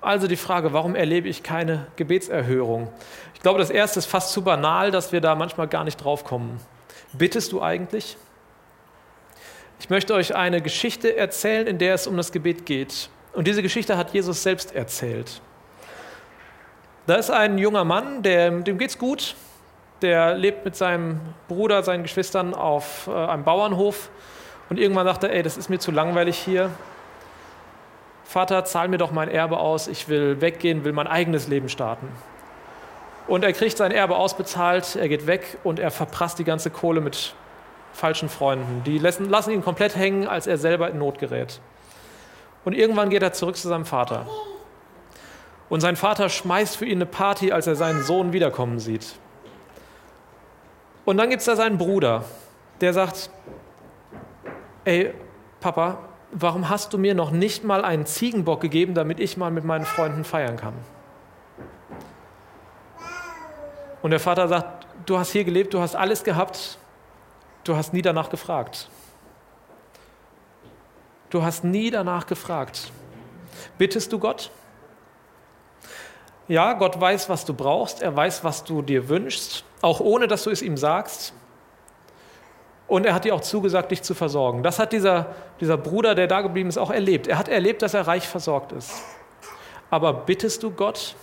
Also 0.09 0.27
die 0.27 0.37
Frage, 0.37 0.73
warum 0.73 0.95
erlebe 0.95 1.29
ich 1.29 1.43
keine 1.43 1.87
Gebetserhörung? 1.97 2.89
Ich 3.35 3.43
glaube, 3.43 3.59
das 3.59 3.69
erste 3.69 3.99
ist 3.99 4.07
fast 4.07 4.33
zu 4.33 4.41
banal, 4.41 4.91
dass 4.91 5.13
wir 5.13 5.21
da 5.21 5.35
manchmal 5.35 5.69
gar 5.69 5.85
nicht 5.85 6.03
drauf 6.03 6.25
kommen. 6.25 6.59
Bittest 7.13 7.53
du 7.53 7.61
eigentlich? 7.61 8.17
Ich 9.79 9.91
möchte 9.91 10.15
euch 10.15 10.35
eine 10.35 10.63
Geschichte 10.63 11.15
erzählen, 11.15 11.67
in 11.67 11.77
der 11.77 11.93
es 11.93 12.07
um 12.07 12.17
das 12.17 12.33
Gebet 12.33 12.65
geht. 12.65 13.11
Und 13.35 13.47
diese 13.47 13.61
Geschichte 13.61 13.99
hat 13.99 14.15
Jesus 14.15 14.43
selbst 14.43 14.75
erzählt. 14.75 15.43
Da 17.07 17.17
ist 17.17 17.31
ein 17.31 17.59
junger 17.59 17.85
Mann, 17.85 18.23
der, 18.23 18.51
dem 18.51 18.79
geht's 18.79 18.97
gut. 18.97 19.35
Der 20.01 20.37
lebt 20.37 20.65
mit 20.65 20.75
seinem 20.75 21.21
Bruder, 21.49 21.83
seinen 21.83 22.05
Geschwistern 22.05 22.55
auf 22.55 23.09
äh, 23.09 23.11
einem 23.11 23.45
Bauernhof. 23.45 24.09
Und 24.71 24.79
irgendwann 24.79 25.05
sagt 25.05 25.25
er, 25.25 25.35
ey, 25.35 25.43
das 25.43 25.59
ist 25.59 25.69
mir 25.69 25.81
zu 25.81 25.91
langweilig 25.91 26.39
hier. 26.39 26.71
Vater, 28.29 28.67
zahl 28.67 28.89
mir 28.89 28.99
doch 28.99 29.11
mein 29.11 29.31
Erbe 29.31 29.57
aus, 29.57 29.89
ich 29.89 30.07
will 30.11 30.43
weggehen, 30.43 30.85
will 30.85 30.93
mein 30.93 31.07
eigenes 31.07 31.49
Leben 31.49 31.71
starten. 31.71 32.11
Und 33.27 33.43
er 33.43 33.55
kriegt 33.55 33.79
sein 33.79 33.91
Erbe 33.91 34.17
ausbezahlt, 34.17 34.97
er 34.97 35.09
geht 35.09 35.27
weg 35.27 35.57
und 35.65 35.79
er 35.79 35.91
verprasst 35.91 36.39
die 36.39 36.45
ganze 36.45 36.69
Kohle 36.69 37.01
mit 37.01 37.35
falschen 37.95 38.29
Freunden. 38.29 38.83
Die 38.85 38.99
lassen, 38.99 39.31
lassen 39.31 39.53
ihn 39.53 39.65
komplett 39.65 39.97
hängen, 39.97 40.29
als 40.29 40.47
er 40.47 40.59
selber 40.59 40.91
in 40.91 40.99
Not 40.99 41.19
gerät. 41.19 41.59
Und 42.67 42.75
irgendwann 42.75 43.09
geht 43.09 43.23
er 43.23 43.33
zurück 43.33 43.57
zu 43.57 43.67
seinem 43.67 43.87
Vater. 43.87 44.27
Und 45.71 45.81
sein 45.81 45.97
Vater 45.97 46.29
schmeißt 46.29 46.77
für 46.77 46.85
ihn 46.85 46.99
eine 46.99 47.07
Party, 47.07 47.51
als 47.51 47.67
er 47.67 47.77
seinen 47.77 48.03
Sohn 48.03 48.35
wiederkommen 48.35 48.79
sieht. 48.79 49.15
Und 51.07 51.17
dann 51.17 51.31
gibt 51.31 51.41
es 51.41 51.47
da 51.47 51.57
seinen 51.57 51.79
Bruder, 51.79 52.27
der 52.83 52.93
sagt, 52.93 53.31
ey, 54.85 55.15
Papa, 55.61 56.08
warum 56.31 56.69
hast 56.69 56.93
du 56.93 56.99
mir 56.99 57.15
noch 57.15 57.31
nicht 57.31 57.65
mal 57.65 57.85
einen 57.85 58.07
Ziegenbock 58.07 58.61
gegeben, 58.61 58.95
damit 58.95 59.21
ich 59.21 59.37
mal 59.37 59.51
mit 59.51 59.65
meinen 59.65 59.85
Freunden 59.85 60.25
feiern 60.25 60.57
kann? 60.57 60.75
Und 64.03 64.11
der 64.11 64.21
Vater 64.21 64.49
sagt, 64.49 64.87
du 65.07 65.19
hast 65.19 65.33
hier 65.33 65.45
gelebt, 65.45 65.75
du 65.75 65.81
hast 65.81 65.97
alles 65.97 66.25
gehabt, 66.25 66.79
du 67.65 67.77
hast 67.77 67.93
nie 67.93 68.03
danach 68.03 68.31
gefragt. 68.31 68.89
Du 71.31 71.43
hast 71.43 71.65
nie 71.65 71.91
danach 71.91 72.27
gefragt. 72.27 72.91
Bittest 73.77 74.13
du 74.13 74.19
Gott? 74.19 74.51
Ja, 76.47 76.73
Gott 76.73 76.99
weiß, 76.99 77.29
was 77.29 77.45
du 77.45 77.53
brauchst. 77.53 78.01
Er 78.01 78.17
weiß, 78.17 78.43
was 78.45 78.65
du 78.65 78.81
dir 78.81 79.11
wünschst, 79.11 79.65
auch 79.83 80.01
ohne 80.01 80.27
dass 80.27 80.45
du 80.45 80.51
es 80.51 80.63
ihm 80.63 80.79
sagst. 80.79 81.35
Und 82.89 83.05
er 83.05 83.15
hat 83.15 83.25
dir 83.25 83.35
auch 83.35 83.43
zugesagt, 83.43 83.91
dich 83.91 84.03
zu 84.03 84.15
versorgen. 84.15 84.63
Das 84.63 84.79
hat 84.79 84.93
dieser, 84.93 85.35
dieser 85.61 85.77
Bruder, 85.77 86.15
der 86.15 86.27
da 86.27 86.41
geblieben 86.41 86.71
ist, 86.71 86.79
auch 86.79 86.91
erlebt. 86.91 87.27
Er 87.27 87.39
hat 87.39 87.49
erlebt, 87.49 87.83
dass 87.83 87.93
er 87.93 88.07
reich 88.07 88.27
versorgt 88.27 88.73
ist. 88.73 88.91
Aber 89.91 90.13
bittest 90.13 90.63
du 90.63 90.71
Gott? 90.71 91.15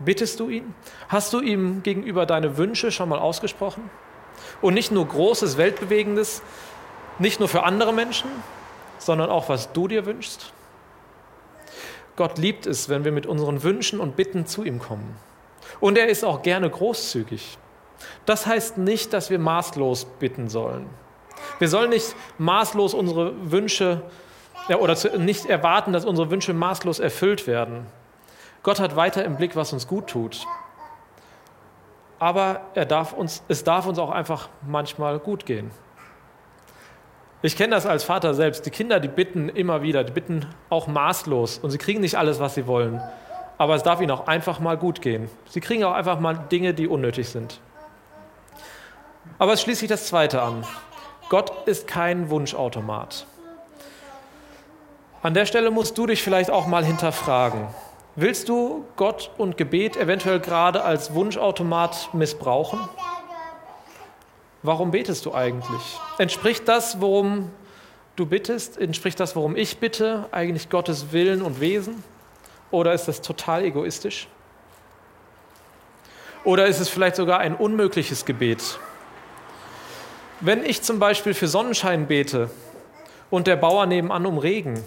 Bittest 0.00 0.40
du 0.40 0.48
ihn? 0.48 0.74
Hast 1.08 1.32
du 1.32 1.40
ihm 1.40 1.82
gegenüber 1.84 2.26
deine 2.26 2.56
Wünsche 2.56 2.90
schon 2.90 3.08
mal 3.08 3.20
ausgesprochen? 3.20 3.88
Und 4.60 4.74
nicht 4.74 4.90
nur 4.90 5.06
Großes, 5.06 5.56
Weltbewegendes, 5.56 6.42
nicht 7.18 7.38
nur 7.38 7.48
für 7.48 7.62
andere 7.62 7.92
Menschen, 7.92 8.30
sondern 8.98 9.30
auch, 9.30 9.48
was 9.48 9.72
du 9.72 9.86
dir 9.86 10.06
wünschst? 10.06 10.52
Gott 12.16 12.38
liebt 12.38 12.66
es, 12.66 12.88
wenn 12.88 13.04
wir 13.04 13.12
mit 13.12 13.26
unseren 13.26 13.62
Wünschen 13.62 14.00
und 14.00 14.16
Bitten 14.16 14.46
zu 14.46 14.64
ihm 14.64 14.78
kommen. 14.78 15.16
Und 15.78 15.96
er 15.96 16.08
ist 16.08 16.24
auch 16.24 16.42
gerne 16.42 16.68
großzügig. 16.68 17.58
Das 18.26 18.46
heißt 18.46 18.78
nicht, 18.78 19.12
dass 19.12 19.30
wir 19.30 19.38
maßlos 19.38 20.04
bitten 20.18 20.48
sollen. 20.48 20.88
Wir 21.58 21.68
sollen 21.68 21.90
nicht 21.90 22.14
maßlos 22.38 22.94
unsere 22.94 23.50
Wünsche 23.50 24.02
ja, 24.68 24.76
oder 24.76 24.96
nicht 25.18 25.46
erwarten, 25.46 25.92
dass 25.92 26.04
unsere 26.04 26.30
Wünsche 26.30 26.54
maßlos 26.54 27.00
erfüllt 27.00 27.46
werden. 27.46 27.86
Gott 28.62 28.78
hat 28.78 28.94
weiter 28.94 29.24
im 29.24 29.36
Blick, 29.36 29.56
was 29.56 29.72
uns 29.72 29.86
gut 29.86 30.06
tut. 30.06 30.46
Aber 32.18 32.60
er 32.74 32.84
darf 32.84 33.12
uns, 33.12 33.42
es 33.48 33.64
darf 33.64 33.86
uns 33.86 33.98
auch 33.98 34.10
einfach 34.10 34.50
manchmal 34.66 35.18
gut 35.18 35.46
gehen. 35.46 35.70
Ich 37.42 37.56
kenne 37.56 37.74
das 37.74 37.86
als 37.86 38.04
Vater 38.04 38.34
selbst. 38.34 38.66
Die 38.66 38.70
Kinder, 38.70 39.00
die 39.00 39.08
bitten 39.08 39.48
immer 39.48 39.80
wieder, 39.80 40.04
die 40.04 40.12
bitten 40.12 40.44
auch 40.68 40.86
maßlos 40.86 41.58
und 41.58 41.70
sie 41.70 41.78
kriegen 41.78 42.02
nicht 42.02 42.18
alles, 42.18 42.38
was 42.38 42.54
sie 42.54 42.66
wollen. 42.66 43.00
Aber 43.56 43.74
es 43.74 43.82
darf 43.82 44.02
ihnen 44.02 44.10
auch 44.10 44.26
einfach 44.26 44.60
mal 44.60 44.76
gut 44.76 45.00
gehen. 45.00 45.30
Sie 45.48 45.60
kriegen 45.60 45.82
auch 45.84 45.94
einfach 45.94 46.20
mal 46.20 46.34
Dinge, 46.34 46.74
die 46.74 46.86
unnötig 46.86 47.30
sind. 47.30 47.60
Aber 49.40 49.54
es 49.54 49.62
schließt 49.62 49.80
sich 49.80 49.88
das 49.88 50.06
Zweite 50.06 50.42
an. 50.42 50.66
Gott 51.30 51.66
ist 51.66 51.86
kein 51.86 52.28
Wunschautomat. 52.28 53.24
An 55.22 55.32
der 55.32 55.46
Stelle 55.46 55.70
musst 55.70 55.96
du 55.96 56.06
dich 56.06 56.22
vielleicht 56.22 56.50
auch 56.50 56.66
mal 56.66 56.84
hinterfragen. 56.84 57.68
Willst 58.16 58.50
du 58.50 58.84
Gott 58.96 59.30
und 59.38 59.56
Gebet 59.56 59.96
eventuell 59.96 60.40
gerade 60.40 60.84
als 60.84 61.14
Wunschautomat 61.14 62.12
missbrauchen? 62.12 62.80
Warum 64.62 64.90
betest 64.90 65.24
du 65.24 65.32
eigentlich? 65.34 65.98
Entspricht 66.18 66.68
das, 66.68 67.00
worum 67.00 67.50
du 68.16 68.26
bittest, 68.26 68.76
entspricht 68.76 69.18
das, 69.20 69.36
worum 69.36 69.56
ich 69.56 69.78
bitte, 69.78 70.26
eigentlich 70.32 70.68
Gottes 70.68 71.12
Willen 71.12 71.40
und 71.40 71.60
Wesen? 71.60 72.04
Oder 72.70 72.92
ist 72.92 73.08
das 73.08 73.22
total 73.22 73.64
egoistisch? 73.64 74.28
Oder 76.44 76.66
ist 76.66 76.78
es 76.78 76.90
vielleicht 76.90 77.16
sogar 77.16 77.38
ein 77.38 77.56
unmögliches 77.56 78.26
Gebet? 78.26 78.78
Wenn 80.42 80.64
ich 80.64 80.80
zum 80.80 80.98
Beispiel 80.98 81.34
für 81.34 81.48
Sonnenschein 81.48 82.06
bete 82.06 82.48
und 83.28 83.46
der 83.46 83.56
Bauer 83.56 83.84
nebenan 83.84 84.24
um 84.24 84.38
Regen, 84.38 84.82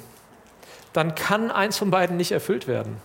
dann 0.94 1.14
kann 1.14 1.52
eins 1.52 1.78
von 1.78 1.92
beiden 1.92 2.18
nicht 2.18 2.32
erfüllt 2.32 2.68
werden. 2.68 2.98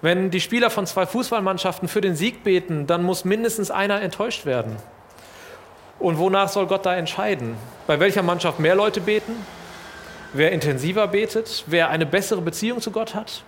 Wenn 0.00 0.30
die 0.30 0.40
Spieler 0.40 0.70
von 0.70 0.86
zwei 0.86 1.06
Fußballmannschaften 1.06 1.88
für 1.88 2.00
den 2.00 2.14
Sieg 2.14 2.44
beten, 2.44 2.86
dann 2.86 3.02
muss 3.02 3.24
mindestens 3.24 3.72
einer 3.72 4.00
enttäuscht 4.00 4.46
werden. 4.46 4.76
Und 5.98 6.18
wonach 6.18 6.48
soll 6.48 6.68
Gott 6.68 6.86
da 6.86 6.94
entscheiden? 6.94 7.56
Bei 7.88 7.98
welcher 7.98 8.22
Mannschaft 8.22 8.60
mehr 8.60 8.76
Leute 8.76 9.00
beten? 9.00 9.34
Wer 10.32 10.52
intensiver 10.52 11.08
betet? 11.08 11.64
Wer 11.66 11.90
eine 11.90 12.06
bessere 12.06 12.42
Beziehung 12.42 12.80
zu 12.80 12.92
Gott 12.92 13.16
hat? 13.16 13.42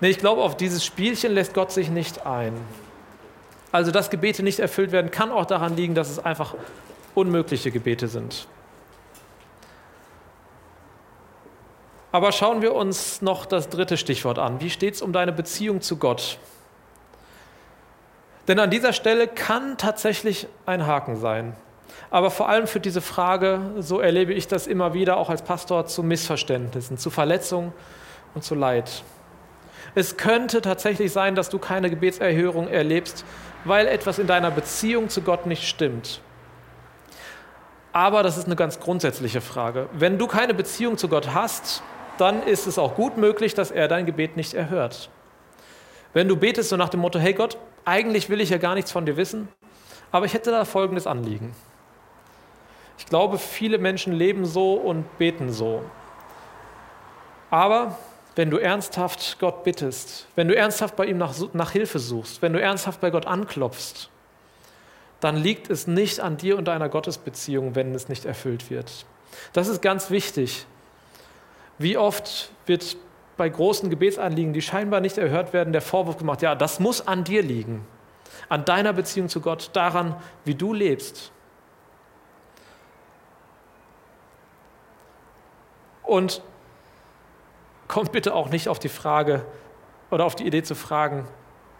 Nee, 0.00 0.10
ich 0.10 0.18
glaube, 0.18 0.42
auf 0.42 0.56
dieses 0.56 0.84
Spielchen 0.84 1.32
lässt 1.32 1.52
Gott 1.52 1.72
sich 1.72 1.90
nicht 1.90 2.24
ein. 2.26 2.52
Also, 3.72 3.90
dass 3.90 4.10
Gebete 4.10 4.42
nicht 4.42 4.58
erfüllt 4.58 4.92
werden, 4.92 5.10
kann 5.10 5.30
auch 5.30 5.46
daran 5.46 5.76
liegen, 5.76 5.94
dass 5.94 6.10
es 6.10 6.18
einfach 6.18 6.54
unmögliche 7.14 7.70
Gebete 7.70 8.08
sind. 8.08 8.46
Aber 12.12 12.32
schauen 12.32 12.60
wir 12.60 12.74
uns 12.74 13.22
noch 13.22 13.46
das 13.46 13.68
dritte 13.68 13.96
Stichwort 13.96 14.38
an. 14.38 14.60
Wie 14.60 14.70
steht 14.70 14.94
es 14.94 15.02
um 15.02 15.12
deine 15.12 15.32
Beziehung 15.32 15.80
zu 15.80 15.96
Gott? 15.96 16.38
Denn 18.48 18.58
an 18.58 18.70
dieser 18.70 18.92
Stelle 18.92 19.28
kann 19.28 19.78
tatsächlich 19.78 20.48
ein 20.66 20.86
Haken 20.86 21.16
sein. 21.16 21.54
Aber 22.10 22.32
vor 22.32 22.48
allem 22.48 22.66
für 22.66 22.80
diese 22.80 23.00
Frage, 23.00 23.60
so 23.78 24.00
erlebe 24.00 24.32
ich 24.32 24.48
das 24.48 24.66
immer 24.66 24.92
wieder 24.94 25.18
auch 25.18 25.30
als 25.30 25.42
Pastor, 25.42 25.86
zu 25.86 26.02
Missverständnissen, 26.02 26.98
zu 26.98 27.10
Verletzungen 27.10 27.72
und 28.34 28.42
zu 28.42 28.56
Leid. 28.56 29.04
Es 29.94 30.16
könnte 30.16 30.60
tatsächlich 30.62 31.12
sein, 31.12 31.36
dass 31.36 31.48
du 31.48 31.60
keine 31.60 31.90
Gebetserhörung 31.90 32.66
erlebst, 32.66 33.24
weil 33.64 33.86
etwas 33.86 34.18
in 34.18 34.26
deiner 34.26 34.50
Beziehung 34.50 35.08
zu 35.08 35.22
Gott 35.22 35.46
nicht 35.46 35.68
stimmt. 35.68 36.20
Aber 37.92 38.22
das 38.22 38.38
ist 38.38 38.46
eine 38.46 38.56
ganz 38.56 38.80
grundsätzliche 38.80 39.40
Frage. 39.40 39.88
Wenn 39.92 40.18
du 40.18 40.26
keine 40.26 40.54
Beziehung 40.54 40.96
zu 40.96 41.08
Gott 41.08 41.34
hast, 41.34 41.82
dann 42.18 42.42
ist 42.42 42.66
es 42.66 42.78
auch 42.78 42.94
gut 42.94 43.16
möglich, 43.16 43.54
dass 43.54 43.70
er 43.70 43.88
dein 43.88 44.06
Gebet 44.06 44.36
nicht 44.36 44.54
erhört. 44.54 45.10
Wenn 46.12 46.28
du 46.28 46.36
betest 46.36 46.68
so 46.68 46.76
nach 46.76 46.88
dem 46.88 47.00
Motto, 47.00 47.18
hey 47.18 47.32
Gott, 47.32 47.56
eigentlich 47.84 48.28
will 48.28 48.40
ich 48.40 48.50
ja 48.50 48.58
gar 48.58 48.74
nichts 48.74 48.92
von 48.92 49.06
dir 49.06 49.16
wissen, 49.16 49.48
aber 50.12 50.26
ich 50.26 50.34
hätte 50.34 50.50
da 50.50 50.64
folgendes 50.64 51.06
Anliegen. 51.06 51.54
Ich 52.98 53.06
glaube, 53.06 53.38
viele 53.38 53.78
Menschen 53.78 54.12
leben 54.12 54.44
so 54.44 54.74
und 54.74 55.18
beten 55.18 55.50
so. 55.52 55.82
Aber 57.50 57.96
wenn 58.36 58.50
du 58.50 58.58
ernsthaft 58.58 59.38
Gott 59.38 59.64
bittest, 59.64 60.26
wenn 60.36 60.48
du 60.48 60.56
ernsthaft 60.56 60.96
bei 60.96 61.06
ihm 61.06 61.18
nach, 61.18 61.34
nach 61.52 61.72
Hilfe 61.72 61.98
suchst, 61.98 62.42
wenn 62.42 62.52
du 62.52 62.60
ernsthaft 62.60 63.00
bei 63.00 63.10
Gott 63.10 63.26
anklopfst, 63.26 64.08
dann 65.20 65.36
liegt 65.36 65.70
es 65.70 65.86
nicht 65.86 66.20
an 66.20 66.36
dir 66.36 66.56
und 66.56 66.66
deiner 66.66 66.88
Gottesbeziehung, 66.88 67.74
wenn 67.74 67.94
es 67.94 68.08
nicht 68.08 68.24
erfüllt 68.24 68.70
wird. 68.70 69.04
Das 69.52 69.68
ist 69.68 69.82
ganz 69.82 70.10
wichtig. 70.10 70.66
Wie 71.78 71.96
oft 71.96 72.50
wird 72.66 72.96
bei 73.36 73.48
großen 73.48 73.90
Gebetsanliegen, 73.90 74.52
die 74.52 74.62
scheinbar 74.62 75.00
nicht 75.00 75.18
erhört 75.18 75.52
werden, 75.52 75.72
der 75.72 75.82
Vorwurf 75.82 76.18
gemacht, 76.18 76.42
ja, 76.42 76.54
das 76.54 76.80
muss 76.80 77.06
an 77.06 77.24
dir 77.24 77.42
liegen, 77.42 77.86
an 78.48 78.64
deiner 78.64 78.92
Beziehung 78.92 79.28
zu 79.28 79.40
Gott, 79.40 79.70
daran, 79.72 80.14
wie 80.44 80.54
du 80.54 80.72
lebst. 80.72 81.32
Und 86.02 86.42
kommt 87.90 88.12
bitte 88.12 88.34
auch 88.34 88.50
nicht 88.50 88.68
auf 88.68 88.78
die 88.78 88.88
Frage 88.88 89.44
oder 90.12 90.24
auf 90.24 90.36
die 90.36 90.46
Idee 90.46 90.62
zu 90.62 90.76
fragen, 90.76 91.26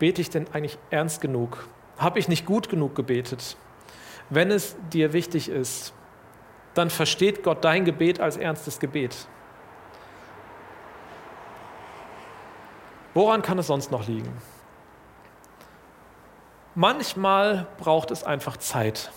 bete 0.00 0.20
ich 0.20 0.28
denn 0.28 0.46
eigentlich 0.52 0.76
ernst 0.90 1.20
genug? 1.20 1.68
Habe 1.98 2.18
ich 2.18 2.26
nicht 2.26 2.46
gut 2.46 2.68
genug 2.68 2.96
gebetet? 2.96 3.56
Wenn 4.28 4.50
es 4.50 4.76
dir 4.92 5.12
wichtig 5.12 5.48
ist, 5.48 5.94
dann 6.74 6.90
versteht 6.90 7.44
Gott 7.44 7.64
dein 7.64 7.84
Gebet 7.84 8.18
als 8.18 8.36
ernstes 8.36 8.80
Gebet. 8.80 9.28
Woran 13.14 13.42
kann 13.42 13.58
es 13.58 13.68
sonst 13.68 13.92
noch 13.92 14.08
liegen? 14.08 14.32
Manchmal 16.74 17.68
braucht 17.78 18.10
es 18.10 18.24
einfach 18.24 18.56
Zeit. 18.56 19.12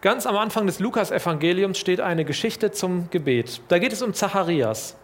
Ganz 0.00 0.26
am 0.26 0.36
Anfang 0.36 0.66
des 0.66 0.80
Lukas-Evangeliums 0.80 1.78
steht 1.78 2.00
eine 2.00 2.24
Geschichte 2.24 2.72
zum 2.72 3.08
Gebet. 3.10 3.60
Da 3.68 3.78
geht 3.78 3.92
es 3.92 4.02
um 4.02 4.14
Zacharias. 4.14 4.96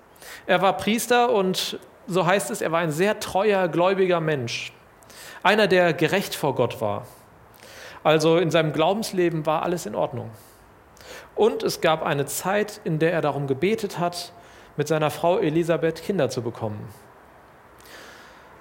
Er 0.47 0.63
war 0.63 0.77
Priester 0.77 1.31
und 1.31 1.79
so 2.07 2.27
heißt 2.27 2.51
es, 2.51 2.61
er 2.61 2.73
war 2.73 2.81
ein 2.81 2.93
sehr 2.93 3.19
treuer, 3.21 3.69
gläubiger 3.69 4.21
Mensch. 4.21 4.73
Einer, 5.43 5.67
der 5.67 5.93
gerecht 5.93 6.35
vor 6.35 6.55
Gott 6.55 6.81
war. 6.81 7.07
Also 8.05 8.39
in 8.39 8.51
seinem 8.51 8.73
Glaubensleben 8.73 9.47
war 9.47 9.63
alles 9.63 9.87
in 9.87 9.95
Ordnung. 9.95 10.31
Und 11.35 11.63
es 11.63 11.81
gab 11.81 12.03
eine 12.03 12.27
Zeit, 12.27 12.81
in 12.85 12.99
der 12.99 13.13
er 13.13 13.21
darum 13.21 13.47
gebetet 13.47 13.99
hat, 13.99 14.33
mit 14.77 14.89
seiner 14.89 15.11
Frau 15.11 15.39
Elisabeth 15.39 16.03
Kinder 16.03 16.31
zu 16.31 16.43
bekommen. 16.43 16.89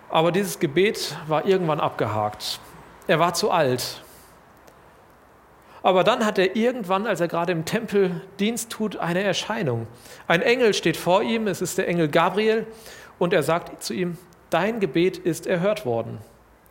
Aber 0.10 0.32
dieses 0.32 0.60
Gebet 0.60 1.18
war 1.28 1.46
irgendwann 1.46 1.80
abgehakt. 1.80 2.60
Er 3.08 3.20
war 3.20 3.34
zu 3.34 3.52
alt. 3.52 4.02
Aber 5.86 6.04
dann 6.04 6.26
hat 6.26 6.40
er 6.40 6.56
irgendwann, 6.56 7.06
als 7.06 7.20
er 7.20 7.28
gerade 7.28 7.52
im 7.52 7.64
Tempel 7.64 8.20
Dienst 8.40 8.72
tut, 8.72 8.98
eine 8.98 9.22
Erscheinung. 9.22 9.86
Ein 10.28 10.42
Engel 10.42 10.74
steht 10.74 10.98
vor 10.98 11.22
ihm, 11.22 11.46
es 11.46 11.62
ist 11.62 11.78
der 11.78 11.88
Engel 11.88 12.08
Gabriel, 12.08 12.66
und 13.20 13.34
er 13.34 13.44
sagt 13.44 13.84
zu 13.84 13.94
ihm, 13.94 14.18
dein 14.50 14.80
Gebet 14.80 15.20
ist 15.20 15.46
erhört 15.46 15.86
worden. 15.86 16.18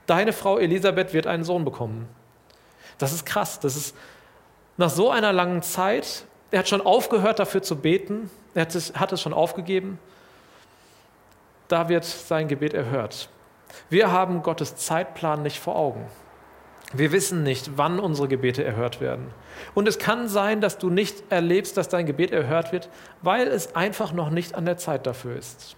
Deine 0.06 0.33
Frau 0.33 0.59
Elisabeth 0.59 1.12
wird 1.12 1.28
einen 1.28 1.44
Sohn 1.44 1.64
bekommen. 1.64 2.09
Das 2.99 3.12
ist 3.12 3.25
krass, 3.25 3.61
das 3.61 3.76
ist 3.76 3.97
nach 4.78 4.90
so 4.90 5.12
einer 5.12 5.33
langen 5.33 5.62
Zeit, 5.62 6.25
er 6.50 6.59
hat 6.59 6.68
schon 6.68 6.80
aufgehört 6.80 7.38
dafür 7.38 7.62
zu 7.62 7.76
beten, 7.76 8.28
er 8.52 8.62
hat 8.62 8.75
es, 8.75 8.97
hat 8.97 9.12
es 9.12 9.21
schon 9.21 9.33
aufgegeben, 9.33 10.00
da 11.68 11.88
wird 11.88 12.04
sein 12.04 12.49
Gebet 12.49 12.75
erhört. 12.75 13.28
Wir 13.88 14.11
haben 14.11 14.42
Gottes 14.42 14.75
Zeitplan 14.75 15.44
nicht 15.44 15.61
vor 15.61 15.76
Augen. 15.76 16.04
Wir 16.96 17.10
wissen 17.10 17.42
nicht, 17.42 17.72
wann 17.76 17.98
unsere 17.98 18.28
Gebete 18.28 18.62
erhört 18.62 19.00
werden. 19.00 19.26
Und 19.74 19.88
es 19.88 19.98
kann 19.98 20.28
sein, 20.28 20.60
dass 20.60 20.78
du 20.78 20.90
nicht 20.90 21.24
erlebst, 21.30 21.76
dass 21.76 21.88
dein 21.88 22.06
Gebet 22.06 22.30
erhört 22.30 22.72
wird, 22.72 22.88
weil 23.20 23.48
es 23.48 23.74
einfach 23.74 24.12
noch 24.12 24.30
nicht 24.30 24.54
an 24.54 24.64
der 24.64 24.76
Zeit 24.76 25.06
dafür 25.06 25.36
ist. 25.36 25.76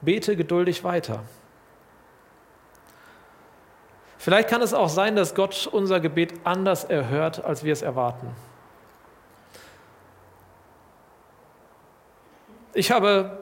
Bete 0.00 0.36
geduldig 0.36 0.84
weiter. 0.84 1.22
Vielleicht 4.16 4.48
kann 4.48 4.62
es 4.62 4.72
auch 4.72 4.88
sein, 4.88 5.16
dass 5.16 5.34
Gott 5.34 5.68
unser 5.70 6.00
Gebet 6.00 6.32
anders 6.44 6.84
erhört, 6.84 7.44
als 7.44 7.64
wir 7.64 7.72
es 7.72 7.82
erwarten. 7.82 8.28
Ich 12.72 12.90
habe 12.90 13.41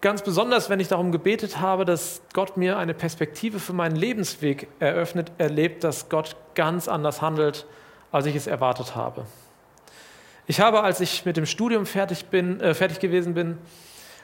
ganz 0.00 0.22
besonders, 0.22 0.70
wenn 0.70 0.80
ich 0.80 0.88
darum 0.88 1.12
gebetet 1.12 1.60
habe, 1.60 1.84
dass 1.84 2.22
Gott 2.32 2.56
mir 2.56 2.78
eine 2.78 2.94
Perspektive 2.94 3.58
für 3.58 3.72
meinen 3.72 3.96
Lebensweg 3.96 4.68
eröffnet, 4.78 5.32
erlebt, 5.38 5.84
dass 5.84 6.08
Gott 6.08 6.36
ganz 6.54 6.88
anders 6.88 7.22
handelt, 7.22 7.66
als 8.12 8.26
ich 8.26 8.34
es 8.34 8.46
erwartet 8.46 8.96
habe. 8.96 9.26
Ich 10.46 10.60
habe, 10.60 10.82
als 10.82 11.00
ich 11.00 11.24
mit 11.24 11.36
dem 11.36 11.46
Studium 11.46 11.86
fertig, 11.86 12.26
bin, 12.26 12.60
äh, 12.60 12.74
fertig 12.74 12.98
gewesen 12.98 13.34
bin, 13.34 13.58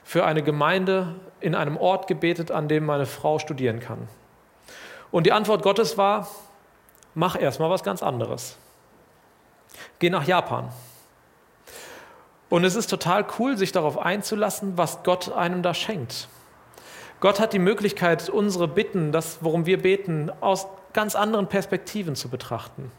für 0.03 0.25
eine 0.25 0.43
Gemeinde 0.43 1.15
in 1.41 1.55
einem 1.55 1.77
Ort 1.77 2.07
gebetet, 2.07 2.51
an 2.51 2.69
dem 2.69 2.87
meine 2.87 3.07
Frau 3.07 3.39
studieren 3.39 3.81
kann. 3.81 4.09
Und 5.11 5.27
die 5.27 5.33
Antwort 5.33 5.63
Gottes 5.63 5.99
war, 5.99 6.29
mach 7.15 7.41
erstmal 7.41 7.71
was 7.71 7.83
ganz 7.83 8.03
anderes. 8.03 8.57
Geh 9.99 10.11
nach 10.11 10.27
Japan. 10.27 10.71
Und 12.57 12.65
es 12.65 12.75
ist 12.75 12.87
total 12.87 13.27
cool, 13.39 13.59
sich 13.59 13.71
darauf 13.71 13.99
einzulassen, 13.99 14.79
was 14.79 15.03
Gott 15.03 15.31
einem 15.31 15.63
da 15.63 15.75
schenkt. 15.75 16.27
Gott 17.21 17.39
hat 17.39 17.53
die 17.53 17.59
Möglichkeit, 17.59 18.31
unsere 18.31 18.67
Bitten, 18.67 19.13
das, 19.13 19.41
worum 19.43 19.67
wir 19.67 19.83
beten, 19.83 20.33
aus 20.41 20.67
ganz 20.95 21.17
anderen 21.17 21.49
Perspektiven 21.49 22.17
zu 22.17 22.31
betrachten. 22.31 22.91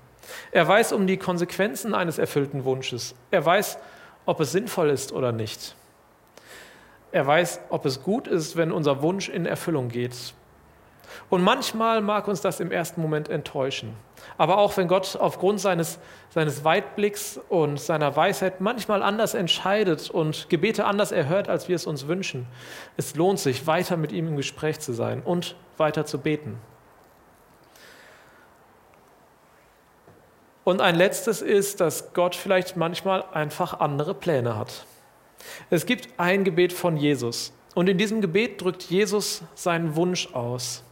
Er 0.52 0.68
weiß 0.68 0.94
um 0.94 1.08
die 1.08 1.18
Konsequenzen 1.18 1.96
eines 1.96 2.20
erfüllten 2.20 2.66
Wunsches. 2.66 3.16
Er 3.32 3.44
weiß, 3.44 3.80
ob 4.28 4.42
es 4.42 4.52
sinnvoll 4.52 4.92
ist 4.92 5.12
oder 5.12 5.32
nicht. 5.32 5.76
Er 7.12 7.26
weiß, 7.26 7.60
ob 7.70 7.88
es 7.88 8.04
gut 8.04 8.28
ist, 8.28 8.58
wenn 8.58 8.72
unser 8.72 9.02
Wunsch 9.02 9.28
in 9.28 9.48
Erfüllung 9.48 9.90
geht. 9.90 10.36
Und 11.32 11.42
manchmal 11.42 12.02
mag 12.02 12.28
uns 12.28 12.42
das 12.42 12.60
im 12.60 12.72
ersten 12.72 13.02
Moment 13.02 13.28
enttäuschen. 13.28 13.96
Aber 14.38 14.58
auch 14.58 14.76
wenn 14.78 14.88
Gott 14.88 15.16
aufgrund 15.20 15.60
seines, 15.60 16.00
seines 16.30 16.64
Weitblicks 16.64 17.40
und 17.50 17.80
seiner 17.80 18.16
Weisheit 18.16 18.62
manchmal 18.62 19.02
anders 19.02 19.34
entscheidet 19.34 20.10
und 20.10 20.50
Gebete 20.50 20.86
anders 20.86 21.12
erhört, 21.12 21.50
als 21.50 21.68
wir 21.68 21.76
es 21.76 21.86
uns 21.86 22.08
wünschen, 22.08 22.48
es 22.98 23.16
lohnt 23.16 23.40
sich, 23.40 23.68
weiter 23.68 23.98
mit 23.98 24.12
ihm 24.12 24.28
im 24.28 24.38
Gespräch 24.38 24.80
zu 24.80 24.94
sein 24.94 25.22
und 25.24 25.56
weiter 25.78 26.06
zu 26.06 26.20
beten. 26.20 26.60
Und 30.64 30.82
ein 30.82 30.96
letztes 30.96 31.42
ist, 31.42 31.80
dass 31.80 32.14
Gott 32.14 32.36
vielleicht 32.36 32.76
manchmal 32.76 33.24
einfach 33.32 33.80
andere 33.80 34.14
Pläne 34.14 34.58
hat. 34.58 34.86
Es 35.70 35.86
gibt 35.86 36.10
ein 36.18 36.44
Gebet 36.44 36.74
von 36.74 36.98
Jesus. 36.98 37.54
Und 37.74 37.88
in 37.88 37.98
diesem 37.98 38.20
Gebet 38.20 38.62
drückt 38.62 38.84
Jesus 38.84 39.44
seinen 39.56 39.96
Wunsch 39.96 40.34
aus. 40.34 40.84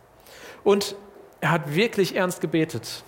Und 0.64 0.96
er 1.42 1.52
hat 1.52 1.76
wirklich 1.76 2.16
ernst 2.16 2.42
gebetet. 2.42 3.04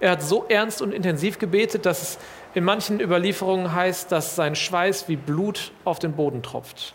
Er 0.00 0.12
hat 0.12 0.22
so 0.22 0.44
ernst 0.48 0.82
und 0.82 0.92
intensiv 0.92 1.38
gebetet, 1.38 1.86
dass 1.86 2.02
es 2.02 2.18
in 2.54 2.64
manchen 2.64 3.00
Überlieferungen 3.00 3.74
heißt, 3.74 4.12
dass 4.12 4.36
sein 4.36 4.54
Schweiß 4.54 5.08
wie 5.08 5.16
Blut 5.16 5.72
auf 5.84 5.98
den 5.98 6.12
Boden 6.12 6.42
tropft. 6.42 6.94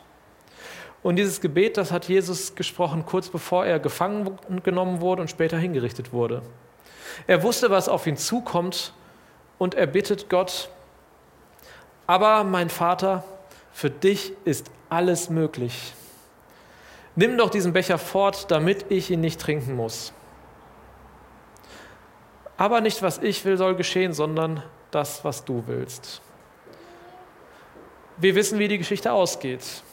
Und 1.04 1.16
dieses 1.16 1.42
Gebet, 1.42 1.78
das 1.78 1.92
hat 1.92 2.06
Jesus 2.06 2.56
gesprochen, 2.56 3.06
kurz 3.06 3.30
bevor 3.30 3.66
er 3.66 3.80
gefangen 3.80 4.38
genommen 4.64 5.02
wurde 5.02 5.22
und 5.22 5.30
später 5.30 5.58
hingerichtet 5.58 6.12
wurde. 6.12 6.42
Er 7.28 7.44
wusste, 7.44 7.70
was 7.70 7.90
auf 7.90 8.08
ihn 8.08 8.18
zukommt 8.18 8.94
und 9.58 9.74
er 9.76 9.88
bittet 9.88 10.30
Gott, 10.30 10.70
aber 12.06 12.44
mein 12.44 12.70
Vater, 12.70 13.24
für 13.72 13.90
dich 13.90 14.34
ist 14.46 14.72
alles 14.90 15.30
möglich. 15.30 15.94
Nimm 17.16 17.38
doch 17.38 17.50
diesen 17.50 17.74
Becher 17.74 17.98
fort, 17.98 18.50
damit 18.52 18.86
ich 18.90 19.10
ihn 19.10 19.22
nicht 19.22 19.42
trinken 19.42 19.76
muss. 19.76 20.14
Aber 22.58 22.82
nicht, 22.82 23.02
was 23.02 23.20
ich 23.20 23.46
will, 23.46 23.58
soll 23.58 23.76
geschehen, 23.76 24.14
sondern 24.14 24.64
das, 24.92 25.24
was 25.24 25.46
du 25.46 25.64
willst. 25.68 26.22
Wir 28.18 28.36
wissen, 28.36 28.58
wie 28.58 28.68
die 28.68 28.80
Geschichte 28.80 29.12
ausgeht. 29.12 29.84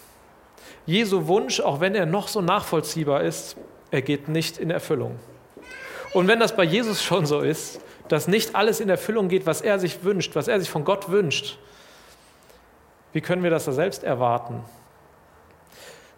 Jesu 0.87 1.27
Wunsch, 1.27 1.61
auch 1.61 1.81
wenn 1.81 1.95
er 1.95 2.07
noch 2.07 2.29
so 2.29 2.41
nachvollziehbar 2.41 3.23
ist, 3.23 3.57
er 3.91 4.03
geht 4.03 4.29
nicht 4.29 4.59
in 4.59 4.71
Erfüllung. 4.71 5.19
Und 6.15 6.27
wenn 6.27 6.41
das 6.41 6.57
bei 6.57 6.65
Jesus 6.65 7.03
schon 7.03 7.27
so 7.27 7.41
ist, 7.41 7.81
dass 8.09 8.29
nicht 8.29 8.55
alles 8.55 8.81
in 8.81 8.89
Erfüllung 8.89 9.29
geht, 9.29 9.47
was 9.47 9.61
er 9.61 9.79
sich 9.79 10.05
wünscht, 10.05 10.35
was 10.35 10.49
er 10.49 10.59
sich 10.61 10.71
von 10.71 10.85
Gott 10.85 11.11
wünscht, 11.11 11.59
wie 13.13 13.21
können 13.21 13.43
wir 13.43 13.51
das 13.51 13.67
da 13.67 13.73
selbst 13.73 14.05
erwarten? 14.05 14.65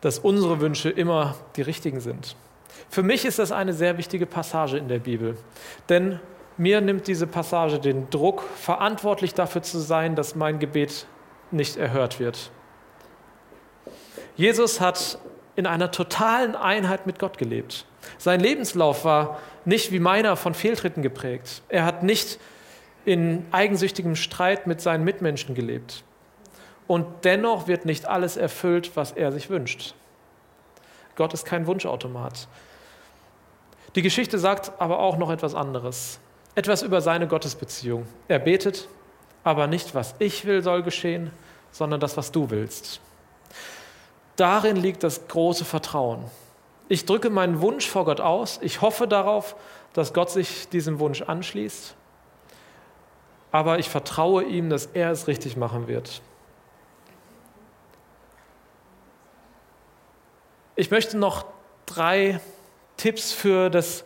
dass 0.01 0.19
unsere 0.21 0.61
Wünsche 0.61 0.91
immer 0.91 1.35
die 1.57 1.63
richtigen 1.63 1.99
sind. 2.01 2.37
Für 2.89 3.03
mich 3.03 3.25
ist 3.25 3.39
das 3.39 3.53
eine 3.53 3.73
sehr 3.73 3.99
wichtige 3.99 4.27
Passage 4.27 4.79
in 4.79 4.89
der 4.89 4.99
Bibel, 5.01 5.37
denn 5.89 6.21
mir 6.59 6.81
nimmt 6.81 7.07
diese 7.07 7.27
Passage 7.27 7.79
den 7.79 8.09
Druck, 8.11 8.43
verantwortlich 8.43 9.35
dafür 9.35 9.63
zu 9.63 9.79
sein, 9.79 10.15
dass 10.17 10.35
mein 10.35 10.59
Gebet 10.59 11.07
nicht 11.51 11.77
erhört 11.77 12.19
wird. 12.21 12.51
Jesus 14.37 14.81
hat 14.81 15.19
in 15.55 15.67
einer 15.67 15.91
totalen 15.91 16.55
Einheit 16.55 17.07
mit 17.07 17.19
Gott 17.19 17.39
gelebt. 17.39 17.87
Sein 18.19 18.41
Lebenslauf 18.41 19.05
war 19.05 19.39
nicht 19.65 19.93
wie 19.93 19.99
meiner 19.99 20.37
von 20.37 20.55
Fehltritten 20.55 21.03
geprägt. 21.03 21.63
Er 21.69 21.85
hat 21.85 22.03
nicht 22.03 22.39
in 23.05 23.47
eigensüchtigem 23.53 24.17
Streit 24.17 24.67
mit 24.67 24.81
seinen 24.81 25.05
Mitmenschen 25.05 25.55
gelebt 25.55 26.05
und 26.87 27.07
dennoch 27.25 27.67
wird 27.69 27.85
nicht 27.85 28.07
alles 28.07 28.37
erfüllt, 28.37 28.93
was 28.97 29.13
er 29.13 29.33
sich 29.33 29.51
wünscht. 29.51 29.95
Gott 31.17 31.33
ist 31.33 31.45
kein 31.45 31.67
Wunschautomat. 31.67 32.49
Die 33.95 34.03
Geschichte 34.03 34.39
sagt 34.39 34.73
aber 34.79 34.99
auch 34.99 35.17
noch 35.17 35.31
etwas 35.31 35.55
anderes. 35.55 36.21
Etwas 36.57 36.83
über 36.83 37.03
seine 37.03 37.29
Gottesbeziehung. 37.29 38.07
Er 38.29 38.39
betet, 38.39 38.89
aber 39.45 39.67
nicht, 39.67 39.95
was 39.95 40.15
ich 40.19 40.47
will, 40.47 40.63
soll 40.63 40.83
geschehen, 40.83 41.31
sondern 41.71 42.01
das, 42.01 42.17
was 42.17 42.33
du 42.33 42.51
willst. 42.51 43.01
Darin 44.37 44.77
liegt 44.77 45.03
das 45.03 45.29
große 45.29 45.67
Vertrauen. 45.67 46.25
Ich 46.89 47.05
drücke 47.05 47.29
meinen 47.29 47.61
Wunsch 47.61 47.87
vor 47.87 48.07
Gott 48.07 48.23
aus. 48.23 48.59
Ich 48.63 48.81
hoffe 48.81 49.07
darauf, 49.07 49.55
dass 49.93 50.15
Gott 50.15 50.31
sich 50.31 50.69
diesem 50.71 50.99
Wunsch 50.99 51.21
anschließt. 51.21 51.95
Aber 53.53 53.79
ich 53.79 53.91
vertraue 53.91 54.43
ihm, 54.43 54.71
dass 54.71 54.87
er 54.87 55.11
es 55.11 55.27
richtig 55.27 55.59
machen 55.59 55.89
wird. 55.89 56.23
Ich 60.75 60.91
möchte 60.91 61.19
noch 61.19 61.45
drei 61.85 62.41
Tipps 62.97 63.33
für 63.33 63.69
das 63.69 64.06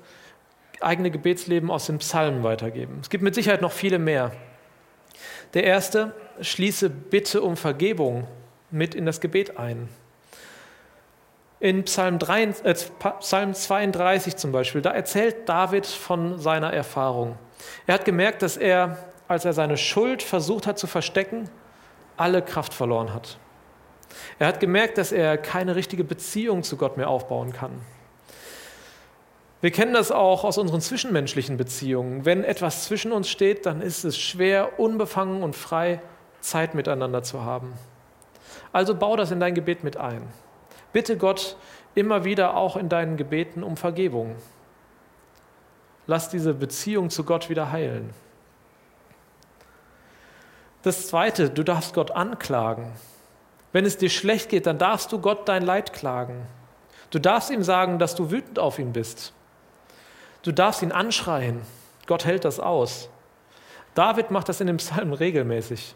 eigene 0.80 1.10
Gebetsleben 1.10 1.70
aus 1.70 1.86
den 1.86 1.98
Psalmen 1.98 2.42
weitergeben. 2.42 2.98
Es 3.00 3.10
gibt 3.10 3.22
mit 3.22 3.34
Sicherheit 3.34 3.60
noch 3.60 3.72
viele 3.72 3.98
mehr. 3.98 4.32
Der 5.54 5.64
erste, 5.64 6.14
schließe 6.40 6.90
Bitte 6.90 7.42
um 7.42 7.56
Vergebung 7.56 8.26
mit 8.70 8.94
in 8.94 9.06
das 9.06 9.20
Gebet 9.20 9.58
ein. 9.58 9.88
In 11.58 11.84
Psalm, 11.84 12.18
3, 12.18 12.42
äh, 12.42 12.74
Psalm 13.20 13.52
32 13.52 14.36
zum 14.36 14.52
Beispiel, 14.52 14.80
da 14.80 14.92
erzählt 14.92 15.48
David 15.48 15.86
von 15.86 16.38
seiner 16.38 16.72
Erfahrung. 16.72 17.36
Er 17.86 17.94
hat 17.94 18.04
gemerkt, 18.04 18.42
dass 18.42 18.56
er, 18.56 18.96
als 19.28 19.44
er 19.44 19.52
seine 19.52 19.76
Schuld 19.76 20.22
versucht 20.22 20.66
hat 20.66 20.78
zu 20.78 20.86
verstecken, 20.86 21.50
alle 22.16 22.40
Kraft 22.42 22.72
verloren 22.72 23.12
hat. 23.12 23.38
Er 24.38 24.46
hat 24.46 24.60
gemerkt, 24.60 24.98
dass 24.98 25.12
er 25.12 25.36
keine 25.36 25.76
richtige 25.76 26.04
Beziehung 26.04 26.62
zu 26.62 26.76
Gott 26.76 26.96
mehr 26.96 27.08
aufbauen 27.08 27.52
kann. 27.52 27.80
Wir 29.61 29.70
kennen 29.70 29.92
das 29.92 30.11
auch 30.11 30.44
aus 30.44 30.57
unseren 30.57 30.81
zwischenmenschlichen 30.81 31.59
Beziehungen. 31.59 32.25
Wenn 32.25 32.44
etwas 32.44 32.85
zwischen 32.85 33.12
uns 33.12 33.29
steht, 33.29 33.66
dann 33.66 33.83
ist 33.83 34.05
es 34.05 34.18
schwer, 34.18 34.79
unbefangen 34.79 35.42
und 35.42 35.55
frei 35.55 36.01
Zeit 36.40 36.75
miteinander 36.75 37.23
zu 37.23 37.44
haben. 37.44 37.75
Also 38.73 38.94
bau 38.94 39.16
das 39.16 39.31
in 39.31 39.40
dein 39.40 39.55
Gebet 39.55 39.85
mit 39.85 39.99
ein. 39.99 40.23
Bitte 40.92 41.18
Gott 41.18 41.57
immer 41.94 42.25
wieder 42.25 42.57
auch 42.57 42.77
in 42.77 42.88
deinen 42.88 43.16
Gebeten 43.16 43.62
um 43.62 43.77
Vergebung. 43.77 44.37
Lass 46.07 46.31
diese 46.31 46.55
Beziehung 46.55 47.11
zu 47.11 47.25
Gott 47.25 47.51
wieder 47.51 47.70
heilen. 47.70 48.11
Das 50.83 51.09
Zweite, 51.09 51.51
du 51.51 51.62
darfst 51.62 51.92
Gott 51.92 52.11
anklagen. 52.11 52.92
Wenn 53.73 53.85
es 53.85 53.99
dir 53.99 54.09
schlecht 54.09 54.49
geht, 54.49 54.66
dann 54.66 54.79
darfst 54.79 55.12
du 55.12 55.20
Gott 55.20 55.46
dein 55.46 55.62
Leid 55.62 55.92
klagen. 55.92 56.46
Du 57.11 57.18
darfst 57.18 57.51
ihm 57.51 57.62
sagen, 57.62 57.99
dass 57.99 58.14
du 58.14 58.31
wütend 58.31 58.59
auf 58.59 58.79
ihn 58.79 58.92
bist. 58.92 59.35
Du 60.42 60.53
darfst 60.53 60.83
ihn 60.83 60.92
anschreien. 60.92 61.61
Gott 62.07 62.24
hält 62.24 62.44
das 62.44 62.61
aus. 62.61 63.09
David 63.94 64.31
macht 64.31 64.48
das 64.48 64.61
in 64.61 64.66
dem 64.66 64.79
Psalm 64.79 65.12
regelmäßig. 65.12 65.94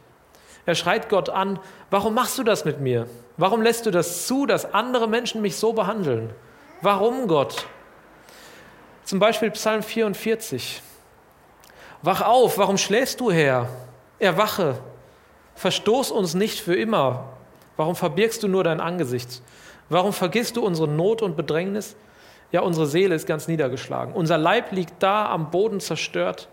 Er 0.66 0.74
schreit 0.74 1.08
Gott 1.08 1.28
an, 1.28 1.58
warum 1.90 2.14
machst 2.14 2.38
du 2.38 2.42
das 2.42 2.64
mit 2.64 2.80
mir? 2.80 3.06
Warum 3.36 3.62
lässt 3.62 3.86
du 3.86 3.90
das 3.90 4.26
zu, 4.26 4.46
dass 4.46 4.72
andere 4.72 5.08
Menschen 5.08 5.42
mich 5.42 5.56
so 5.56 5.72
behandeln? 5.72 6.30
Warum 6.80 7.28
Gott? 7.28 7.66
Zum 9.04 9.18
Beispiel 9.18 9.50
Psalm 9.50 9.82
44. 9.82 10.82
Wach 12.02 12.22
auf, 12.22 12.58
warum 12.58 12.78
schläfst 12.78 13.20
du, 13.20 13.30
Herr? 13.30 13.68
Erwache, 14.18 14.78
verstoß 15.56 16.10
uns 16.10 16.34
nicht 16.34 16.60
für 16.60 16.74
immer. 16.74 17.24
Warum 17.76 17.96
verbirgst 17.96 18.42
du 18.42 18.48
nur 18.48 18.64
dein 18.64 18.80
Angesicht? 18.80 19.42
Warum 19.88 20.12
vergisst 20.12 20.56
du 20.56 20.64
unsere 20.64 20.88
Not 20.88 21.22
und 21.22 21.36
Bedrängnis? 21.36 21.96
Ja, 22.54 22.60
unsere 22.60 22.86
Seele 22.86 23.16
ist 23.16 23.26
ganz 23.26 23.48
niedergeschlagen. 23.48 24.14
Unser 24.14 24.38
Leib 24.38 24.70
liegt 24.70 25.02
da 25.02 25.28
am 25.28 25.50
Boden 25.50 25.80
zerstört. 25.80 26.48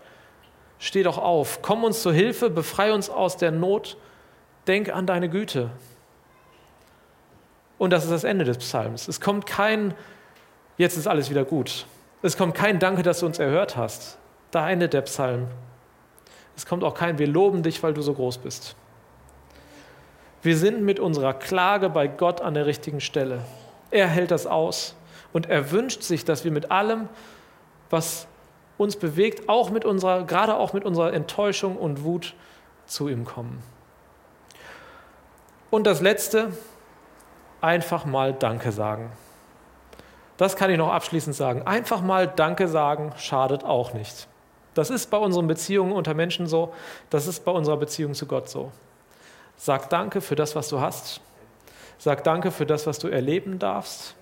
Steh 0.80 1.04
doch 1.04 1.16
auf, 1.16 1.62
komm 1.62 1.84
uns 1.84 2.02
zur 2.02 2.12
Hilfe, 2.12 2.50
befrei 2.50 2.92
uns 2.92 3.08
aus 3.08 3.36
der 3.36 3.52
Not, 3.52 3.96
denk 4.66 4.92
an 4.92 5.06
deine 5.06 5.28
Güte. 5.28 5.70
Und 7.78 7.90
das 7.90 8.02
ist 8.02 8.10
das 8.10 8.24
Ende 8.24 8.44
des 8.44 8.58
Psalms. 8.58 9.06
Es 9.06 9.20
kommt 9.20 9.46
kein, 9.46 9.94
jetzt 10.76 10.96
ist 10.96 11.06
alles 11.06 11.30
wieder 11.30 11.44
gut. 11.44 11.86
Es 12.20 12.36
kommt 12.36 12.56
kein 12.56 12.80
Danke, 12.80 13.04
dass 13.04 13.20
du 13.20 13.26
uns 13.26 13.38
erhört 13.38 13.76
hast. 13.76 14.18
Da 14.50 14.68
endet 14.68 14.94
der 14.94 15.02
Psalm. 15.02 15.46
Es 16.56 16.66
kommt 16.66 16.82
auch 16.82 16.94
kein 16.94 17.20
Wir 17.20 17.28
loben 17.28 17.62
dich, 17.62 17.80
weil 17.84 17.94
du 17.94 18.02
so 18.02 18.14
groß 18.14 18.38
bist. 18.38 18.74
Wir 20.42 20.56
sind 20.56 20.82
mit 20.82 20.98
unserer 20.98 21.32
Klage 21.32 21.88
bei 21.90 22.08
Gott 22.08 22.40
an 22.40 22.54
der 22.54 22.66
richtigen 22.66 23.00
Stelle. 23.00 23.44
Er 23.92 24.08
hält 24.08 24.32
das 24.32 24.48
aus 24.48 24.96
und 25.32 25.48
er 25.48 25.70
wünscht 25.70 26.02
sich, 26.02 26.24
dass 26.24 26.44
wir 26.44 26.50
mit 26.50 26.70
allem, 26.70 27.08
was 27.90 28.26
uns 28.78 28.96
bewegt, 28.96 29.48
auch 29.48 29.70
mit 29.70 29.84
unserer, 29.84 30.24
gerade 30.24 30.56
auch 30.56 30.72
mit 30.72 30.84
unserer 30.84 31.12
Enttäuschung 31.12 31.76
und 31.76 32.04
Wut 32.04 32.34
zu 32.86 33.08
ihm 33.08 33.24
kommen. 33.24 33.62
Und 35.70 35.86
das 35.86 36.00
Letzte, 36.00 36.52
einfach 37.60 38.04
mal 38.04 38.34
Danke 38.34 38.72
sagen. 38.72 39.12
Das 40.36 40.56
kann 40.56 40.70
ich 40.70 40.76
noch 40.76 40.92
abschließend 40.92 41.36
sagen. 41.36 41.62
Einfach 41.62 42.02
mal 42.02 42.26
Danke 42.26 42.68
sagen 42.68 43.12
schadet 43.16 43.64
auch 43.64 43.94
nicht. 43.94 44.28
Das 44.74 44.90
ist 44.90 45.10
bei 45.10 45.18
unseren 45.18 45.46
Beziehungen 45.46 45.92
unter 45.92 46.14
Menschen 46.14 46.46
so, 46.46 46.74
das 47.10 47.26
ist 47.26 47.44
bei 47.44 47.52
unserer 47.52 47.76
Beziehung 47.76 48.14
zu 48.14 48.26
Gott 48.26 48.48
so. 48.48 48.72
Sag 49.56 49.90
Danke 49.90 50.20
für 50.20 50.34
das, 50.34 50.56
was 50.56 50.68
du 50.68 50.80
hast. 50.80 51.20
Sag 51.98 52.24
Danke 52.24 52.50
für 52.50 52.66
das, 52.66 52.86
was 52.86 52.98
du 52.98 53.08
erleben 53.08 53.58
darfst. 53.58 54.16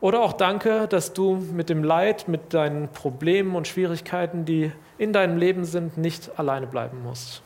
Oder 0.00 0.22
auch 0.22 0.32
Danke, 0.32 0.88
dass 0.88 1.12
du 1.12 1.36
mit 1.36 1.68
dem 1.68 1.84
Leid, 1.84 2.26
mit 2.26 2.54
deinen 2.54 2.88
Problemen 2.88 3.54
und 3.54 3.68
Schwierigkeiten, 3.68 4.44
die 4.44 4.72
in 4.96 5.12
deinem 5.12 5.36
Leben 5.36 5.64
sind, 5.64 5.98
nicht 5.98 6.38
alleine 6.38 6.66
bleiben 6.66 7.02
musst. 7.02 7.42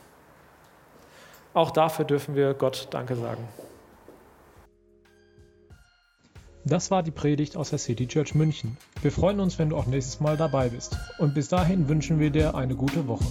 Auch 1.53 1.71
dafür 1.71 2.05
dürfen 2.05 2.35
wir 2.35 2.53
Gott 2.53 2.87
Danke 2.91 3.15
sagen. 3.15 3.47
Das 6.63 6.89
war 6.89 7.03
die 7.03 7.11
Predigt 7.11 7.57
aus 7.57 7.69
der 7.69 7.79
City 7.79 8.07
Church 8.07 8.33
München. 8.33 8.77
Wir 9.01 9.11
freuen 9.11 9.39
uns, 9.39 9.59
wenn 9.59 9.69
du 9.69 9.77
auch 9.77 9.85
nächstes 9.85 10.19
Mal 10.19 10.35
dabei 10.35 10.69
bist. 10.69 10.97
Und 11.19 11.35
bis 11.35 11.49
dahin 11.49 11.87
wünschen 11.89 12.19
wir 12.19 12.31
dir 12.31 12.55
eine 12.55 12.75
gute 12.75 13.07
Woche. 13.07 13.25